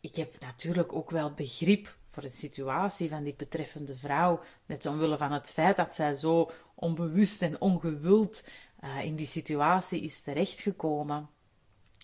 Ik 0.00 0.14
heb 0.14 0.40
natuurlijk 0.40 0.92
ook 0.92 1.10
wel 1.10 1.32
begrip 1.32 1.96
voor 2.08 2.22
de 2.22 2.28
situatie 2.28 3.08
van 3.08 3.22
die 3.22 3.34
betreffende 3.36 3.96
vrouw. 3.96 4.40
Net 4.66 4.86
omwille 4.86 5.16
van 5.16 5.32
het 5.32 5.50
feit 5.50 5.76
dat 5.76 5.94
zij 5.94 6.14
zo 6.14 6.50
onbewust 6.74 7.42
en 7.42 7.60
ongewild 7.60 8.44
uh, 8.84 9.04
in 9.04 9.16
die 9.16 9.26
situatie 9.26 10.02
is 10.02 10.22
terechtgekomen. 10.22 11.28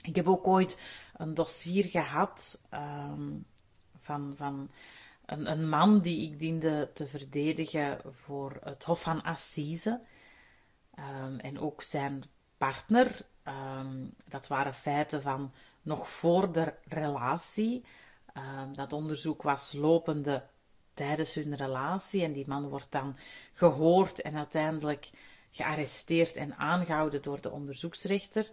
Ik 0.02 0.14
heb 0.16 0.28
ook 0.28 0.46
ooit 0.46 0.78
een 1.16 1.34
dossier 1.34 1.84
gehad 1.84 2.60
um, 2.74 3.46
van, 4.00 4.34
van 4.36 4.70
een, 5.26 5.50
een, 5.50 5.68
man 5.68 6.00
die 6.00 6.30
ik 6.30 6.38
diende 6.38 6.90
te 6.94 7.06
verdedigen 7.06 8.00
voor 8.24 8.60
het 8.64 8.84
Hof 8.84 9.02
van 9.02 9.22
Assise. 9.22 10.00
Um, 10.98 11.38
en 11.38 11.58
ook 11.58 11.82
zijn 11.82 12.24
partner. 12.58 13.26
Um, 13.44 14.14
dat 14.28 14.46
waren 14.46 14.74
feiten 14.74 15.22
van 15.22 15.52
nog 15.82 16.08
voor 16.08 16.52
de 16.52 16.74
relatie. 16.88 17.84
dat 18.72 18.92
onderzoek 18.92 19.42
was 19.42 19.72
lopende 19.72 20.42
tijdens 20.94 21.34
hun 21.34 21.56
relatie. 21.56 22.22
En 22.22 22.32
die 22.32 22.48
man 22.48 22.68
wordt 22.68 22.92
dan 22.92 23.16
gehoord 23.52 24.22
en 24.22 24.36
uiteindelijk 24.36 25.10
gearresteerd 25.54 26.36
en 26.36 26.56
aangehouden 26.56 27.22
door 27.22 27.40
de 27.40 27.50
onderzoeksrechter. 27.50 28.50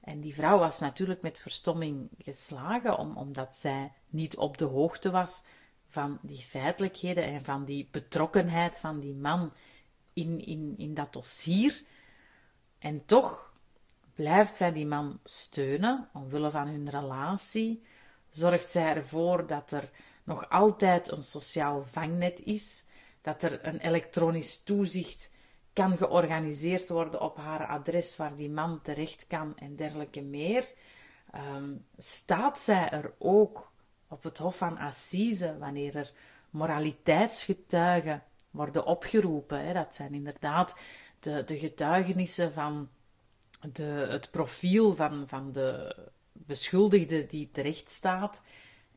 En 0.00 0.20
die 0.20 0.34
vrouw 0.34 0.58
was 0.58 0.78
natuurlijk 0.78 1.22
met 1.22 1.38
verstomming 1.38 2.08
geslagen, 2.18 2.98
om, 2.98 3.16
omdat 3.16 3.56
zij 3.56 3.92
niet 4.08 4.36
op 4.36 4.58
de 4.58 4.64
hoogte 4.64 5.10
was 5.10 5.42
van 5.88 6.18
die 6.22 6.38
feitelijkheden 6.38 7.24
en 7.24 7.44
van 7.44 7.64
die 7.64 7.88
betrokkenheid 7.90 8.78
van 8.78 9.00
die 9.00 9.14
man 9.14 9.52
in, 10.12 10.46
in, 10.46 10.74
in 10.76 10.94
dat 10.94 11.12
dossier. 11.12 11.82
En 12.78 13.04
toch 13.06 13.52
blijft 14.14 14.56
zij 14.56 14.72
die 14.72 14.86
man 14.86 15.20
steunen, 15.24 16.08
omwille 16.12 16.50
van 16.50 16.66
hun 16.66 16.90
relatie. 16.90 17.84
Zorgt 18.30 18.70
zij 18.70 18.94
ervoor 18.94 19.46
dat 19.46 19.72
er 19.72 19.90
nog 20.24 20.48
altijd 20.48 21.10
een 21.10 21.24
sociaal 21.24 21.82
vangnet 21.82 22.40
is, 22.40 22.84
dat 23.22 23.42
er 23.42 23.66
een 23.66 23.78
elektronisch 23.78 24.62
toezicht 24.62 25.32
kan 25.80 25.96
georganiseerd 25.96 26.88
worden 26.88 27.20
op 27.20 27.36
haar 27.36 27.66
adres 27.66 28.16
waar 28.16 28.36
die 28.36 28.50
man 28.50 28.82
terecht 28.82 29.26
kan 29.26 29.56
en 29.58 29.76
dergelijke 29.76 30.22
meer, 30.22 30.74
ehm, 31.32 31.72
staat 31.98 32.60
zij 32.60 32.90
er 32.90 33.12
ook 33.18 33.70
op 34.08 34.22
het 34.22 34.38
Hof 34.38 34.56
van 34.56 34.78
Assise 34.78 35.58
wanneer 35.58 35.96
er 35.96 36.12
moraliteitsgetuigen 36.50 38.22
worden 38.50 38.84
opgeroepen. 38.84 39.66
Hè. 39.66 39.72
Dat 39.72 39.94
zijn 39.94 40.14
inderdaad 40.14 40.76
de, 41.20 41.44
de 41.44 41.58
getuigenissen 41.58 42.52
van 42.52 42.88
de, 43.72 44.06
het 44.10 44.30
profiel 44.30 44.94
van, 44.94 45.24
van 45.26 45.52
de 45.52 45.96
beschuldigde 46.32 47.26
die 47.26 47.50
terecht 47.52 47.90
staat 47.90 48.42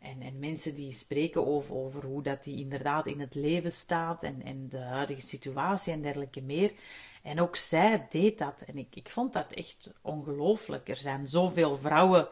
en, 0.04 0.22
en 0.22 0.40
mensen 0.40 0.76
die 0.76 0.94
spreken 0.94 1.46
over, 1.46 1.76
over 1.76 2.04
hoe 2.04 2.24
dat 2.24 2.44
die 2.44 2.60
inderdaad 2.60 3.08
in 3.08 3.20
het 3.20 3.36
leven 3.36 3.72
staat 3.72 4.24
en, 4.24 4.70
de 4.70 4.80
huidige 4.80 5.22
situatie 5.22 5.94
en 5.94 6.02
dergelijke 6.02 6.42
meer. 6.42 6.74
En 7.22 7.42
ook 7.42 7.56
zij 7.56 8.08
deed 8.10 8.38
dat. 8.38 8.62
En 8.62 8.78
ik, 8.78 8.96
ik 8.96 9.10
vond 9.10 9.34
dat 9.34 9.52
echt 9.52 9.94
ongelooflijk. 10.02 10.90
Er 10.90 10.98
zijn 10.98 11.28
zoveel 11.28 11.78
vrouwen 11.78 12.28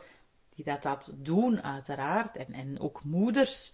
die 0.55 0.65
dat, 0.65 0.83
dat 0.83 1.11
doen, 1.15 1.63
uiteraard. 1.63 2.35
En, 2.35 2.53
en 2.53 2.79
ook 2.79 3.03
moeders. 3.03 3.73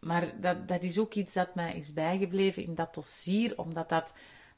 Maar 0.00 0.40
dat, 0.40 0.68
dat 0.68 0.82
is 0.82 0.98
ook 0.98 1.14
iets 1.14 1.32
dat 1.32 1.54
mij 1.54 1.74
is 1.74 1.92
bijgebleven 1.92 2.62
in 2.62 2.74
dat 2.74 2.94
dossier, 2.94 3.58
omdat 3.58 3.88
dat 3.88 4.12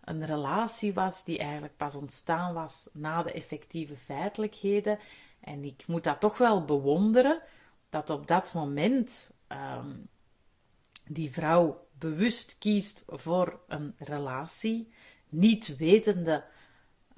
een 0.04 0.26
relatie 0.26 0.94
was 0.94 1.24
die 1.24 1.38
eigenlijk 1.38 1.76
pas 1.76 1.94
ontstaan 1.94 2.54
was 2.54 2.88
na 2.92 3.22
de 3.22 3.32
effectieve 3.32 3.96
feitelijkheden. 3.96 4.98
En 5.40 5.64
ik 5.64 5.86
moet 5.86 6.04
dat 6.04 6.20
toch 6.20 6.38
wel 6.38 6.64
bewonderen 6.64 7.42
dat 7.90 8.10
op 8.10 8.26
dat 8.26 8.52
moment 8.52 9.34
um, 9.48 10.08
die 11.04 11.32
vrouw 11.32 11.86
bewust 11.98 12.58
kiest 12.58 13.04
voor 13.06 13.60
een 13.68 13.94
relatie, 13.98 14.92
niet 15.28 15.76
wetende 15.76 16.44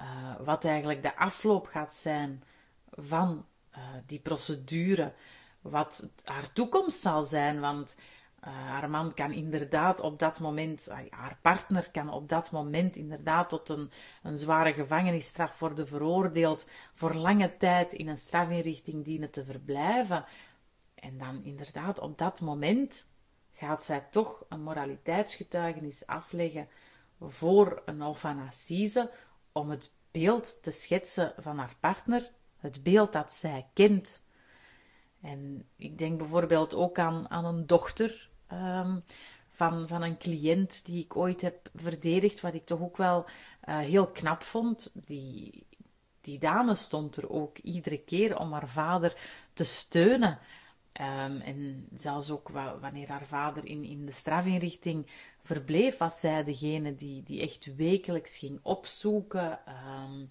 uh, 0.01 0.35
wat 0.45 0.65
eigenlijk 0.65 1.03
de 1.03 1.17
afloop 1.17 1.67
gaat 1.67 1.95
zijn 1.95 2.43
van 2.91 3.47
uh, 3.73 3.79
die 4.07 4.21
procedure, 4.21 5.13
wat 5.61 6.11
haar 6.25 6.53
toekomst 6.53 7.01
zal 7.01 7.25
zijn, 7.25 7.61
want 7.61 7.97
uh, 8.45 8.49
haar 8.49 8.91
man 8.91 9.15
kan 9.15 9.33
inderdaad 9.33 10.01
op 10.01 10.19
dat 10.19 10.41
moment, 10.41 10.89
haar 11.11 11.39
partner 11.43 11.91
kan 11.91 12.11
op 12.11 12.29
dat 12.29 12.51
moment 12.51 12.97
inderdaad 12.97 13.49
tot 13.49 13.69
een, 13.69 13.91
een 14.23 14.39
zware 14.39 14.73
gevangenisstraf 14.73 15.59
worden 15.59 15.89
veroordeeld, 15.89 16.69
voor 16.95 17.15
lange 17.15 17.57
tijd 17.57 17.93
in 17.93 18.09
een 18.09 18.19
strafinrichting 18.19 19.05
dienen 19.05 19.31
te 19.31 19.45
verblijven. 19.45 20.25
En 21.01 21.19
dan 21.19 21.45
inderdaad, 21.45 22.01
op 22.01 22.19
dat 22.19 22.41
moment 22.41 23.07
gaat 23.53 23.83
zij 23.83 24.07
toch 24.11 24.45
een 24.49 24.63
moraliteitsgetuigenis 24.63 26.07
afleggen 26.07 26.69
voor 27.21 27.83
een 27.85 28.01
Hof 28.01 28.25
om 29.53 29.71
het 29.71 29.97
beeld 30.11 30.63
te 30.63 30.71
schetsen 30.71 31.35
van 31.37 31.59
haar 31.59 31.77
partner, 31.81 32.31
het 32.57 32.83
beeld 32.83 33.13
dat 33.13 33.33
zij 33.33 33.67
kent. 33.75 34.23
En 35.21 35.69
ik 35.77 35.99
denk 35.99 36.19
bijvoorbeeld 36.19 36.75
ook 36.75 36.99
aan, 36.99 37.31
aan 37.31 37.45
een 37.45 37.67
dochter 37.67 38.31
um, 38.53 39.05
van, 39.49 39.89
van 39.89 40.03
een 40.03 40.19
cliënt 40.19 40.85
die 40.85 41.05
ik 41.05 41.17
ooit 41.17 41.41
heb 41.41 41.71
verdedigd, 41.75 42.41
wat 42.41 42.55
ik 42.55 42.67
toch 42.67 42.81
ook 42.81 42.97
wel 42.97 43.25
uh, 43.69 43.79
heel 43.79 44.07
knap 44.07 44.43
vond. 44.43 44.93
Die, 45.07 45.67
die 46.21 46.39
dame 46.39 46.75
stond 46.75 47.17
er 47.17 47.31
ook 47.31 47.59
iedere 47.59 47.99
keer 47.99 48.39
om 48.39 48.53
haar 48.53 48.69
vader 48.69 49.17
te 49.53 49.65
steunen. 49.65 50.39
Um, 50.93 51.41
en 51.41 51.89
zelfs 51.95 52.31
ook 52.31 52.49
wanneer 52.81 53.09
haar 53.09 53.27
vader 53.27 53.67
in, 53.67 53.85
in 53.85 54.07
de 54.07 54.13
strafinrichting 54.13 55.07
verbleef, 55.43 55.99
was 55.99 56.21
zij 56.21 56.45
degene 56.45 56.95
die, 56.95 57.23
die 57.23 57.41
echt 57.41 57.75
wekelijks 57.77 58.39
ging 58.39 58.59
opzoeken 58.63 59.59
um, 59.69 60.31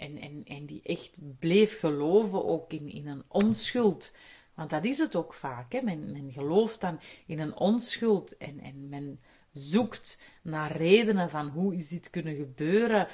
En, 0.00 0.16
en, 0.16 0.44
en 0.44 0.66
die 0.66 0.80
echt 0.82 1.18
bleef 1.38 1.78
geloven 1.78 2.44
ook 2.44 2.72
in, 2.72 2.88
in 2.88 3.06
een 3.06 3.24
onschuld. 3.28 4.16
Want 4.54 4.70
dat 4.70 4.84
is 4.84 4.98
het 4.98 5.16
ook 5.16 5.34
vaak. 5.34 5.72
Hè? 5.72 5.82
Men, 5.82 6.12
men 6.12 6.32
gelooft 6.32 6.80
dan 6.80 7.00
in 7.26 7.38
een 7.38 7.56
onschuld 7.56 8.36
en, 8.36 8.60
en 8.60 8.88
men 8.88 9.20
zoekt 9.52 10.22
naar 10.42 10.76
redenen 10.76 11.30
van 11.30 11.48
hoe 11.48 11.74
is 11.74 11.88
dit 11.88 12.10
kunnen 12.10 12.36
gebeuren, 12.36 13.08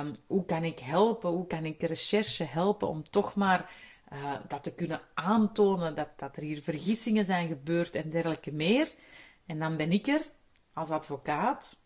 um, 0.00 0.14
hoe 0.26 0.44
kan 0.44 0.64
ik 0.64 0.78
helpen, 0.78 1.30
hoe 1.30 1.46
kan 1.46 1.64
ik 1.64 1.82
recherche 1.82 2.44
helpen 2.44 2.88
om 2.88 3.10
toch 3.10 3.34
maar 3.34 3.70
uh, 4.12 4.34
dat 4.48 4.62
te 4.62 4.74
kunnen 4.74 5.00
aantonen 5.14 5.94
dat, 5.94 6.08
dat 6.16 6.36
er 6.36 6.42
hier 6.42 6.62
vergissingen 6.62 7.24
zijn 7.24 7.48
gebeurd 7.48 7.94
en 7.94 8.10
dergelijke 8.10 8.52
meer. 8.52 8.94
En 9.46 9.58
dan 9.58 9.76
ben 9.76 9.92
ik 9.92 10.06
er 10.06 10.22
als 10.72 10.90
advocaat 10.90 11.84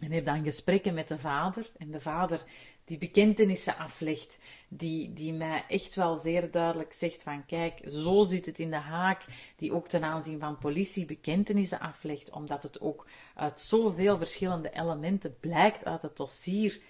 en 0.00 0.12
heb 0.12 0.24
dan 0.24 0.44
gesprekken 0.44 0.94
met 0.94 1.08
de 1.08 1.18
vader. 1.18 1.70
En 1.78 1.90
de 1.90 2.00
vader 2.00 2.44
die 2.84 2.98
bekentenissen 2.98 3.76
aflegt, 3.76 4.42
die, 4.68 5.12
die 5.12 5.32
mij 5.32 5.64
echt 5.68 5.94
wel 5.94 6.18
zeer 6.18 6.50
duidelijk 6.50 6.92
zegt 6.92 7.22
van 7.22 7.46
kijk, 7.46 7.80
zo 7.88 8.24
zit 8.24 8.46
het 8.46 8.58
in 8.58 8.70
de 8.70 8.76
haak, 8.76 9.24
die 9.56 9.72
ook 9.72 9.88
ten 9.88 10.04
aanzien 10.04 10.40
van 10.40 10.58
politie 10.58 11.06
bekentenissen 11.06 11.80
aflegt, 11.80 12.30
omdat 12.30 12.62
het 12.62 12.80
ook 12.80 13.06
uit 13.34 13.60
zoveel 13.60 14.18
verschillende 14.18 14.70
elementen 14.70 15.36
blijkt 15.40 15.84
uit 15.84 16.02
het 16.02 16.16
dossier, 16.16 16.82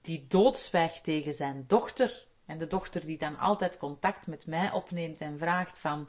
die 0.00 0.26
doodzwijgt 0.28 1.04
tegen 1.04 1.34
zijn 1.34 1.64
dochter. 1.66 2.26
En 2.48 2.58
de 2.58 2.66
dochter 2.66 3.06
die 3.06 3.18
dan 3.18 3.38
altijd 3.38 3.78
contact 3.78 4.26
met 4.26 4.46
mij 4.46 4.72
opneemt 4.72 5.18
en 5.18 5.38
vraagt 5.38 5.78
van 5.78 6.08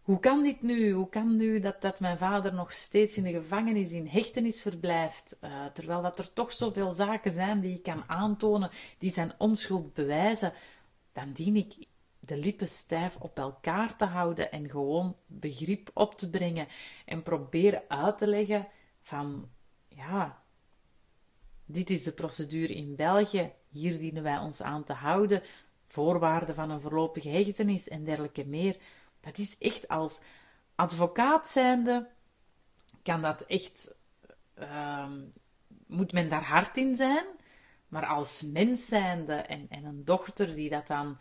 hoe 0.00 0.20
kan 0.20 0.42
dit 0.42 0.62
nu? 0.62 0.90
Hoe 0.92 1.08
kan 1.08 1.36
nu 1.36 1.60
dat, 1.60 1.80
dat 1.80 2.00
mijn 2.00 2.18
vader 2.18 2.54
nog 2.54 2.72
steeds 2.72 3.16
in 3.16 3.22
de 3.22 3.32
gevangenis, 3.32 3.92
in 3.92 4.06
hechtenis 4.06 4.60
verblijft, 4.60 5.38
uh, 5.44 5.66
terwijl 5.66 6.02
dat 6.02 6.18
er 6.18 6.32
toch 6.32 6.52
zoveel 6.52 6.92
zaken 6.92 7.32
zijn 7.32 7.60
die 7.60 7.74
ik 7.74 7.82
kan 7.82 8.04
aantonen, 8.06 8.70
die 8.98 9.12
zijn 9.12 9.32
onschuld 9.38 9.94
bewijzen, 9.94 10.52
dan 11.12 11.32
dien 11.32 11.56
ik 11.56 11.74
de 12.20 12.36
lippen 12.36 12.68
stijf 12.68 13.16
op 13.16 13.38
elkaar 13.38 13.96
te 13.96 14.04
houden 14.04 14.52
en 14.52 14.70
gewoon 14.70 15.16
begrip 15.26 15.90
op 15.94 16.18
te 16.18 16.30
brengen 16.30 16.68
en 17.04 17.22
proberen 17.22 17.82
uit 17.88 18.18
te 18.18 18.26
leggen 18.26 18.68
van, 19.02 19.48
ja, 19.88 20.42
dit 21.64 21.90
is 21.90 22.02
de 22.02 22.12
procedure 22.12 22.74
in 22.74 22.96
België, 22.96 23.52
hier 23.70 23.98
dienen 23.98 24.22
wij 24.22 24.38
ons 24.38 24.62
aan 24.62 24.84
te 24.84 24.92
houden, 24.92 25.42
voorwaarden 25.88 26.54
van 26.54 26.70
een 26.70 26.80
voorlopige 26.80 27.28
hechtenis 27.28 27.88
en 27.88 28.04
dergelijke 28.04 28.46
meer. 28.46 28.76
Dat 29.20 29.38
is 29.38 29.58
echt 29.58 29.88
als 29.88 30.22
advocaat 30.74 31.48
zijnde, 31.48 32.08
kan 33.02 33.22
dat 33.22 33.42
echt, 33.42 33.94
uh, 34.58 35.06
moet 35.86 36.12
men 36.12 36.28
daar 36.28 36.44
hard 36.44 36.76
in 36.76 36.96
zijn. 36.96 37.24
Maar 37.88 38.06
als 38.06 38.42
mens 38.42 38.86
zijnde 38.86 39.34
en, 39.34 39.66
en 39.68 39.84
een 39.84 40.04
dochter 40.04 40.54
die 40.54 40.70
dat 40.70 40.86
dan 40.86 41.18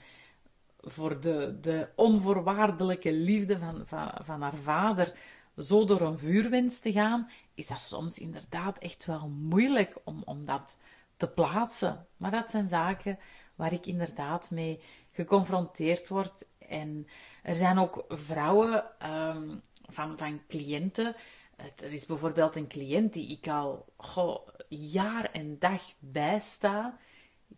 voor 0.82 1.22
de, 1.22 1.58
de 1.62 1.88
onvoorwaardelijke 1.96 3.14
liefde 3.14 3.60
van, 3.60 3.82
van, 3.86 4.12
van 4.24 4.42
haar 4.42 4.56
vader 4.56 5.14
zo 5.58 5.86
door 5.86 6.02
een 6.02 6.20
vuur 6.20 6.50
wenst 6.50 6.82
te 6.82 6.92
gaan, 6.92 7.30
is 7.54 7.68
dat 7.68 7.82
soms 7.82 8.20
inderdaad 8.20 8.78
echt 8.78 9.06
wel 9.06 9.28
moeilijk 9.28 9.96
om, 10.04 10.22
om 10.26 10.46
dat 10.46 10.78
te 11.20 11.28
plaatsen. 11.28 12.08
Maar 12.18 12.32
dat 12.32 12.52
zijn 12.52 12.68
zaken 12.68 13.20
waar 13.56 13.74
ik 13.74 13.86
inderdaad 13.86 14.52
mee 14.52 14.82
geconfronteerd 15.12 16.08
word 16.08 16.46
en 16.70 17.08
er 17.44 17.56
zijn 17.56 17.78
ook 17.78 18.06
vrouwen 18.08 18.84
um, 19.12 19.62
van, 19.90 20.18
van 20.18 20.42
cliënten. 20.48 21.16
Er 21.76 21.94
is 21.94 22.06
bijvoorbeeld 22.06 22.56
een 22.56 22.68
cliënt 22.68 23.14
die 23.14 23.38
ik 23.38 23.48
al 23.48 23.86
goh, 23.98 24.48
jaar 24.70 25.32
en 25.32 25.60
dag 25.60 25.82
bijsta. 26.00 26.98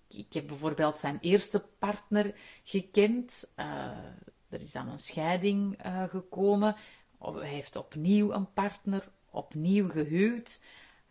Ik, 0.08 0.34
heb 0.34 0.48
bijvoorbeeld 0.48 1.00
zijn 1.00 1.20
eerste 1.20 1.68
partner 1.80 2.34
gekend. 2.64 3.54
Uh, 3.56 3.66
er 4.50 4.62
is 4.62 4.72
dan 4.72 4.90
een 4.90 5.00
scheiding 5.00 5.86
uh, 5.86 6.04
gekomen. 6.04 6.76
Hij 7.20 7.50
heeft 7.50 7.76
opnieuw 7.76 8.32
een 8.32 8.54
partner, 8.54 9.10
opnieuw 9.30 9.90
gehuwd. 9.90 10.62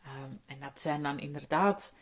Uh, 0.02 0.10
en 0.46 0.60
dat 0.60 0.80
zijn 0.80 1.02
dan 1.02 1.18
inderdaad 1.18 1.96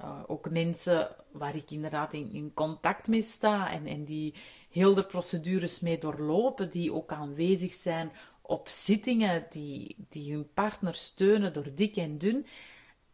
uh, 0.00 0.20
ook 0.26 0.50
mensen 0.50 1.08
waar 1.30 1.56
ik 1.56 1.70
inderdaad 1.70 2.14
in, 2.14 2.32
in 2.32 2.54
contact 2.54 3.08
mee 3.08 3.22
sta 3.22 3.70
en, 3.70 3.86
en 3.86 4.04
die 4.04 4.34
heel 4.70 4.94
de 4.94 5.04
procedures 5.04 5.80
mee 5.80 5.98
doorlopen, 5.98 6.70
die 6.70 6.92
ook 6.92 7.12
aanwezig 7.12 7.74
zijn 7.74 8.12
op 8.42 8.68
zittingen, 8.68 9.46
die, 9.50 9.96
die 10.08 10.32
hun 10.32 10.52
partner 10.54 10.94
steunen 10.94 11.52
door 11.52 11.74
dik 11.74 11.96
en 11.96 12.18
dun. 12.18 12.46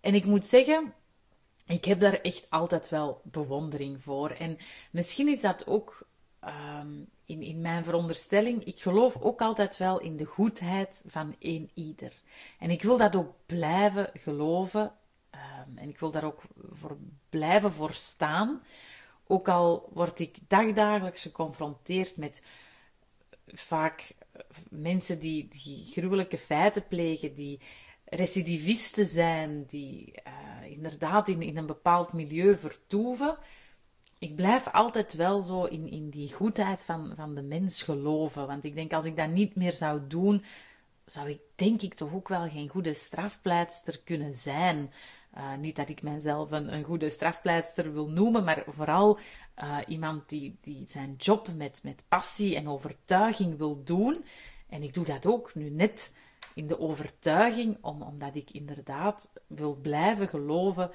En 0.00 0.14
ik 0.14 0.24
moet 0.24 0.46
zeggen, 0.46 0.94
ik 1.66 1.84
heb 1.84 2.00
daar 2.00 2.20
echt 2.20 2.50
altijd 2.50 2.88
wel 2.88 3.20
bewondering 3.24 4.02
voor. 4.02 4.30
En 4.30 4.58
misschien 4.90 5.28
is 5.28 5.40
dat 5.40 5.66
ook 5.66 6.06
um, 6.44 7.08
in, 7.24 7.42
in 7.42 7.60
mijn 7.60 7.84
veronderstelling. 7.84 8.64
Ik 8.64 8.80
geloof 8.80 9.16
ook 9.20 9.40
altijd 9.40 9.76
wel 9.76 10.00
in 10.00 10.16
de 10.16 10.24
goedheid 10.24 11.04
van 11.06 11.34
een 11.38 11.70
ieder. 11.74 12.12
En 12.58 12.70
ik 12.70 12.82
wil 12.82 12.96
dat 12.96 13.16
ook 13.16 13.34
blijven 13.46 14.10
geloven. 14.14 14.92
Um, 15.34 15.78
en 15.78 15.88
ik 15.88 15.98
wil 15.98 16.10
daar 16.10 16.24
ook 16.24 16.42
voor 16.72 16.96
blijven 17.28 17.72
voor 17.72 17.94
staan. 17.94 18.62
Ook 19.26 19.48
al 19.48 19.90
word 19.92 20.18
ik 20.18 20.36
dagdagelijks 20.48 21.22
geconfronteerd 21.22 22.16
met 22.16 22.42
vaak 23.46 24.14
mensen 24.70 25.18
die, 25.18 25.48
die 25.48 25.86
gruwelijke 25.86 26.38
feiten 26.38 26.86
plegen, 26.86 27.34
die 27.34 27.60
recidivisten 28.04 29.06
zijn, 29.06 29.64
die 29.66 30.14
uh, 30.26 30.70
inderdaad 30.70 31.28
in, 31.28 31.42
in 31.42 31.56
een 31.56 31.66
bepaald 31.66 32.12
milieu 32.12 32.58
vertoeven. 32.58 33.38
Ik 34.18 34.36
blijf 34.36 34.68
altijd 34.72 35.14
wel 35.14 35.42
zo 35.42 35.64
in, 35.64 35.90
in 35.90 36.10
die 36.10 36.32
goedheid 36.32 36.80
van, 36.80 37.12
van 37.16 37.34
de 37.34 37.42
mens 37.42 37.82
geloven. 37.82 38.46
Want 38.46 38.64
ik 38.64 38.74
denk, 38.74 38.92
als 38.92 39.04
ik 39.04 39.16
dat 39.16 39.30
niet 39.30 39.56
meer 39.56 39.72
zou 39.72 40.00
doen, 40.06 40.44
zou 41.04 41.30
ik 41.30 41.40
denk 41.54 41.82
ik 41.82 41.94
toch 41.94 42.14
ook 42.14 42.28
wel 42.28 42.48
geen 42.48 42.68
goede 42.68 42.94
strafpleitster 42.94 44.00
kunnen 44.04 44.34
zijn. 44.34 44.92
Uh, 45.36 45.56
niet 45.56 45.76
dat 45.76 45.88
ik 45.88 46.02
mijzelf 46.02 46.50
een, 46.50 46.84
goede 46.84 47.08
strafpleitster 47.08 47.92
wil 47.92 48.08
noemen, 48.08 48.44
maar 48.44 48.62
vooral 48.66 49.18
uh, 49.58 49.78
iemand 49.86 50.28
die, 50.28 50.58
die 50.60 50.82
zijn 50.86 51.14
job 51.16 51.48
met, 51.56 51.80
met 51.82 52.04
passie 52.08 52.56
en 52.56 52.68
overtuiging 52.68 53.58
wil 53.58 53.84
doen. 53.84 54.24
En 54.68 54.82
ik 54.82 54.94
doe 54.94 55.04
dat 55.04 55.26
ook 55.26 55.54
nu 55.54 55.70
net 55.70 56.16
in 56.54 56.66
de 56.66 56.80
overtuiging, 56.80 57.78
om, 57.80 58.02
omdat 58.02 58.34
ik 58.34 58.50
inderdaad 58.50 59.30
wil 59.46 59.74
blijven 59.74 60.28
geloven 60.28 60.90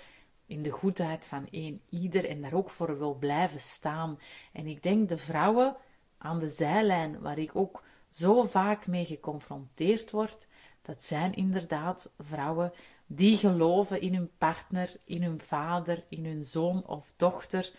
in 0.46 0.64
de 0.64 0.70
goedheid 0.70 1.28
van 1.28 1.48
een 1.52 1.82
ieder 1.90 2.30
en 2.30 2.42
daar 2.42 2.54
ook 2.54 2.70
voor 2.70 2.98
wil 2.98 3.14
blijven 3.16 3.62
staan. 3.62 4.20
En 4.52 4.68
ik 4.68 4.84
denk 4.84 5.10
de 5.10 5.18
vrouwen 5.18 5.76
aan 6.18 6.40
de 6.40 6.50
zijlijn, 6.50 7.20
waar 7.20 7.38
ik 7.38 7.56
ook 7.56 7.84
zo 8.10 8.44
vaak 8.44 8.88
mee 8.88 9.06
geconfronteerd 9.06 10.12
word, 10.12 10.48
dat 10.82 11.04
zijn 11.04 11.34
inderdaad 11.34 12.14
vrouwen 12.20 12.74
die 13.16 13.38
geloven 13.38 14.02
in 14.02 14.14
hun 14.14 14.32
partner, 14.38 14.96
in 15.06 15.24
hun 15.24 15.42
vader, 15.42 16.04
in 16.10 16.26
hun 16.26 16.44
zoon 16.44 16.86
of 16.86 17.14
dochter. 17.16 17.72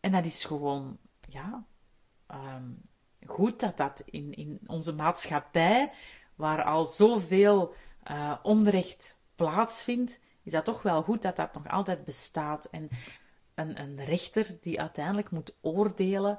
En 0.00 0.12
dat 0.12 0.24
is 0.24 0.44
gewoon, 0.44 0.98
ja, 1.28 1.64
um, 2.28 2.82
goed 3.26 3.60
dat 3.60 3.76
dat 3.76 4.02
in, 4.04 4.34
in 4.34 4.60
onze 4.66 4.94
maatschappij, 4.94 5.92
waar 6.34 6.62
al 6.62 6.86
zoveel 6.86 7.74
uh, 8.10 8.36
onrecht 8.42 9.22
plaatsvindt, 9.34 10.20
is 10.42 10.52
dat 10.52 10.64
toch 10.64 10.82
wel 10.82 11.02
goed 11.02 11.22
dat 11.22 11.36
dat 11.36 11.54
nog 11.54 11.68
altijd 11.68 12.04
bestaat. 12.04 12.64
En 12.64 12.88
een, 13.54 13.80
een 13.80 14.04
rechter 14.04 14.58
die 14.60 14.80
uiteindelijk 14.80 15.30
moet 15.30 15.54
oordelen 15.60 16.38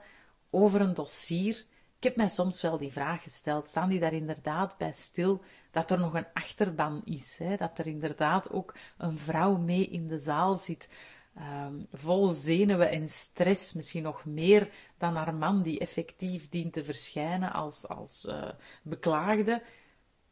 over 0.49 0.81
een 0.81 0.93
dossier, 0.93 1.65
ik 2.01 2.07
heb 2.07 2.15
mij 2.15 2.29
soms 2.29 2.61
wel 2.61 2.77
die 2.77 2.91
vraag 2.91 3.23
gesteld: 3.23 3.69
staan 3.69 3.89
die 3.89 3.99
daar 3.99 4.13
inderdaad 4.13 4.77
bij 4.77 4.91
stil 4.91 5.41
dat 5.71 5.91
er 5.91 5.99
nog 5.99 6.13
een 6.13 6.25
achterban 6.33 7.01
is? 7.05 7.37
Hè? 7.37 7.55
Dat 7.55 7.77
er 7.77 7.87
inderdaad 7.87 8.51
ook 8.51 8.75
een 8.97 9.17
vrouw 9.17 9.57
mee 9.57 9.87
in 9.87 10.07
de 10.07 10.19
zaal 10.19 10.57
zit, 10.57 10.89
um, 11.37 11.87
vol 11.93 12.27
zenuwen 12.27 12.89
en 12.89 13.09
stress, 13.09 13.73
misschien 13.73 14.03
nog 14.03 14.25
meer 14.25 14.69
dan 14.97 15.15
haar 15.15 15.33
man 15.33 15.61
die 15.61 15.79
effectief 15.79 16.49
dient 16.49 16.73
te 16.73 16.83
verschijnen 16.83 17.53
als, 17.53 17.87
als 17.87 18.25
uh, 18.25 18.49
beklaagde. 18.83 19.61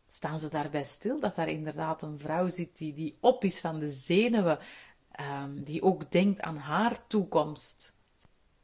Staan 0.08 0.40
ze 0.40 0.50
daarbij 0.50 0.84
stil 0.84 1.20
dat 1.20 1.36
daar 1.36 1.50
inderdaad 1.50 2.02
een 2.02 2.20
vrouw 2.20 2.50
zit 2.50 2.78
die, 2.78 2.94
die 2.94 3.18
op 3.20 3.44
is 3.44 3.60
van 3.60 3.80
de 3.80 3.92
zenuwen, 3.92 4.60
um, 5.44 5.64
die 5.64 5.82
ook 5.82 6.12
denkt 6.12 6.42
aan 6.42 6.58
haar 6.58 7.08
toekomst? 7.08 7.98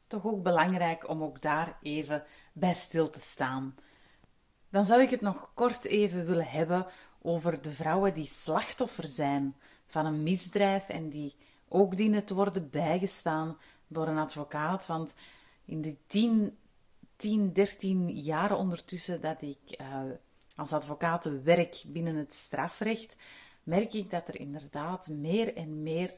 Toch 0.06 0.26
ook 0.26 0.42
belangrijk 0.42 1.08
om 1.08 1.22
ook 1.22 1.42
daar 1.42 1.78
even 1.82 2.24
bij 2.58 2.74
stil 2.74 3.10
te 3.10 3.20
staan. 3.20 3.74
Dan 4.68 4.84
zou 4.84 5.02
ik 5.02 5.10
het 5.10 5.20
nog 5.20 5.50
kort 5.54 5.84
even 5.84 6.26
willen 6.26 6.48
hebben 6.48 6.86
over 7.22 7.62
de 7.62 7.70
vrouwen 7.70 8.14
die 8.14 8.26
slachtoffer 8.26 9.08
zijn 9.08 9.54
van 9.86 10.06
een 10.06 10.22
misdrijf 10.22 10.88
en 10.88 11.08
die 11.08 11.34
ook 11.68 11.96
dienen 11.96 12.24
te 12.24 12.34
worden 12.34 12.70
bijgestaan 12.70 13.56
door 13.86 14.08
een 14.08 14.18
advocaat. 14.18 14.86
Want 14.86 15.14
in 15.64 15.82
de 15.82 15.96
10, 16.06 16.56
10 17.16 17.52
13 17.52 18.08
jaar 18.10 18.56
ondertussen 18.56 19.20
dat 19.20 19.42
ik 19.42 19.80
uh, 19.80 20.00
als 20.56 20.72
advocaat 20.72 21.42
werk 21.42 21.82
binnen 21.86 22.16
het 22.16 22.34
strafrecht, 22.34 23.16
merk 23.62 23.92
ik 23.92 24.10
dat 24.10 24.28
er 24.28 24.40
inderdaad 24.40 25.08
meer 25.08 25.56
en 25.56 25.82
meer 25.82 26.14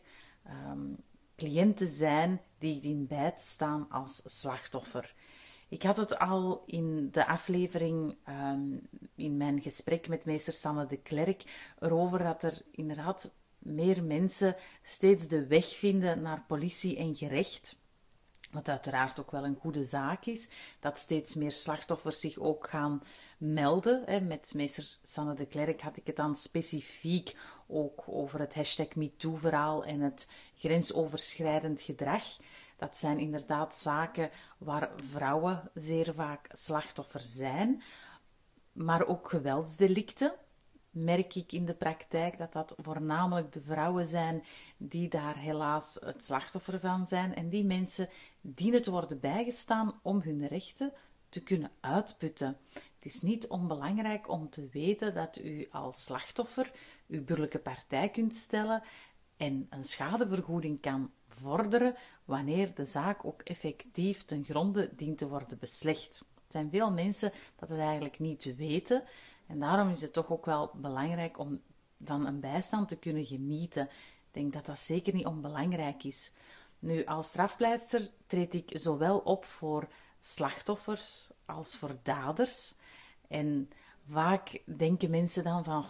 um, 0.47 0.97
cliënten 1.37 1.89
zijn 1.89 2.41
die 2.59 2.75
ik 2.75 2.83
dien 2.83 3.07
bij 3.07 3.31
te 3.31 3.47
staan 3.47 3.87
als 3.91 4.23
slachtoffer. 4.25 5.15
Ik 5.69 5.83
had 5.83 5.97
het 5.97 6.19
al 6.19 6.63
in 6.67 7.09
de 7.11 7.27
aflevering, 7.27 8.17
ehm, 8.25 8.77
in 9.15 9.37
mijn 9.37 9.63
gesprek 9.63 10.09
met 10.09 10.25
meester 10.25 10.53
Sanne 10.53 10.87
de 10.87 10.97
Klerk, 10.97 11.73
erover 11.79 12.19
dat 12.19 12.43
er 12.43 12.63
inderdaad 12.71 13.31
meer 13.59 14.05
mensen 14.05 14.57
steeds 14.83 15.29
de 15.29 15.47
weg 15.47 15.77
vinden 15.77 16.23
naar 16.23 16.45
politie 16.47 16.97
en 16.97 17.17
gerecht. 17.17 17.77
Wat 18.51 18.69
uiteraard 18.69 19.21
ook 19.21 19.31
wel 19.31 19.45
een 19.45 19.59
goede 19.61 19.85
zaak 19.85 20.25
is, 20.27 20.49
dat 20.81 20.99
steeds 20.99 21.35
meer 21.35 21.53
slachtoffers 21.53 22.21
zich 22.21 22.39
ook 22.39 22.69
gaan 22.69 23.03
melden. 23.39 24.27
Met 24.27 24.53
meester 24.55 24.99
Sanne 25.05 25.35
de 25.35 25.47
Klerk 25.47 25.81
had 25.81 25.97
ik 25.97 26.07
het 26.07 26.17
dan 26.17 26.37
specifiek 26.37 27.37
ook 27.67 28.05
over 28.07 28.41
het 28.41 28.55
hashtag 28.55 28.95
MeToo-verhaal 28.95 29.85
en 29.85 30.01
het 30.01 30.31
grensoverschrijdend 30.59 31.83
gedrag. 31.83 32.25
Dat 32.79 32.97
zijn 32.97 33.19
inderdaad 33.19 33.77
zaken 33.77 34.31
waar 34.59 34.91
vrouwen 35.11 35.71
zeer 35.75 36.15
vaak 36.15 36.49
slachtoffer 36.53 37.21
zijn, 37.21 37.83
maar 38.73 39.07
ook 39.07 39.29
geweldsdelicten. 39.29 40.33
Merk 40.91 41.35
ik 41.35 41.53
in 41.53 41.65
de 41.65 41.75
praktijk 41.75 42.39
dat 42.39 42.53
dat 42.53 42.75
voornamelijk 42.77 43.53
de 43.53 43.63
vrouwen 43.63 44.07
zijn 44.07 44.45
die 44.77 45.09
daar 45.09 45.37
helaas 45.37 45.99
het 46.01 46.25
slachtoffer 46.25 46.81
van 46.81 47.07
zijn. 47.07 47.35
En 47.35 47.49
die 47.49 47.65
mensen 47.65 48.09
dienen 48.41 48.83
te 48.83 48.91
worden 48.91 49.21
bijgestaan 49.21 49.99
om 50.03 50.21
hun 50.21 50.47
rechten 50.47 50.93
te 51.29 51.43
kunnen 51.43 51.71
uitputten. 51.81 52.57
Het 52.73 53.15
is 53.15 53.23
niet 53.23 53.47
onbelangrijk 53.47 54.29
om 54.29 54.51
te 54.51 54.69
weten 54.73 55.15
dat 55.15 55.39
u 55.39 55.69
als 55.71 56.05
slachtoffer 56.05 56.73
uw 57.09 57.25
burgerlijke 57.25 57.59
partij 57.59 58.09
kunt 58.09 58.35
stellen 58.35 58.83
en 59.37 59.67
een 59.71 59.85
schadevergoeding 59.85 60.81
kan 60.81 61.11
wanneer 62.25 62.75
de 62.75 62.85
zaak 62.85 63.25
ook 63.25 63.43
effectief 63.43 64.25
ten 64.25 64.45
gronde 64.45 64.91
dient 64.97 65.19
te 65.19 65.29
worden 65.29 65.59
beslecht. 65.59 66.19
Er 66.21 66.53
zijn 66.53 66.71
veel 66.71 66.93
mensen 66.93 67.33
dat 67.57 67.69
het 67.69 67.79
eigenlijk 67.79 68.19
niet 68.19 68.57
weten 68.57 69.03
en 69.47 69.59
daarom 69.59 69.89
is 69.89 70.01
het 70.01 70.13
toch 70.13 70.31
ook 70.31 70.47
wel 70.47 70.71
belangrijk 70.75 71.39
om 71.39 71.61
van 72.05 72.27
een 72.27 72.41
bijstand 72.41 72.89
te 72.89 72.97
kunnen 72.97 73.25
genieten. 73.25 73.85
Ik 73.85 74.31
denk 74.31 74.53
dat 74.53 74.67
dat 74.67 74.81
zeker 74.81 75.15
niet 75.15 75.27
onbelangrijk 75.27 76.05
is. 76.05 76.33
Nu, 76.79 77.05
als 77.05 77.27
strafpleiter 77.27 78.11
treed 78.27 78.55
ik 78.55 78.71
zowel 78.75 79.19
op 79.19 79.45
voor 79.45 79.89
slachtoffers 80.21 81.31
als 81.45 81.77
voor 81.77 81.97
daders. 82.03 82.75
En 83.29 83.71
vaak 84.09 84.63
denken 84.65 85.11
mensen 85.11 85.45
dan 85.45 85.65
van, 85.65 85.85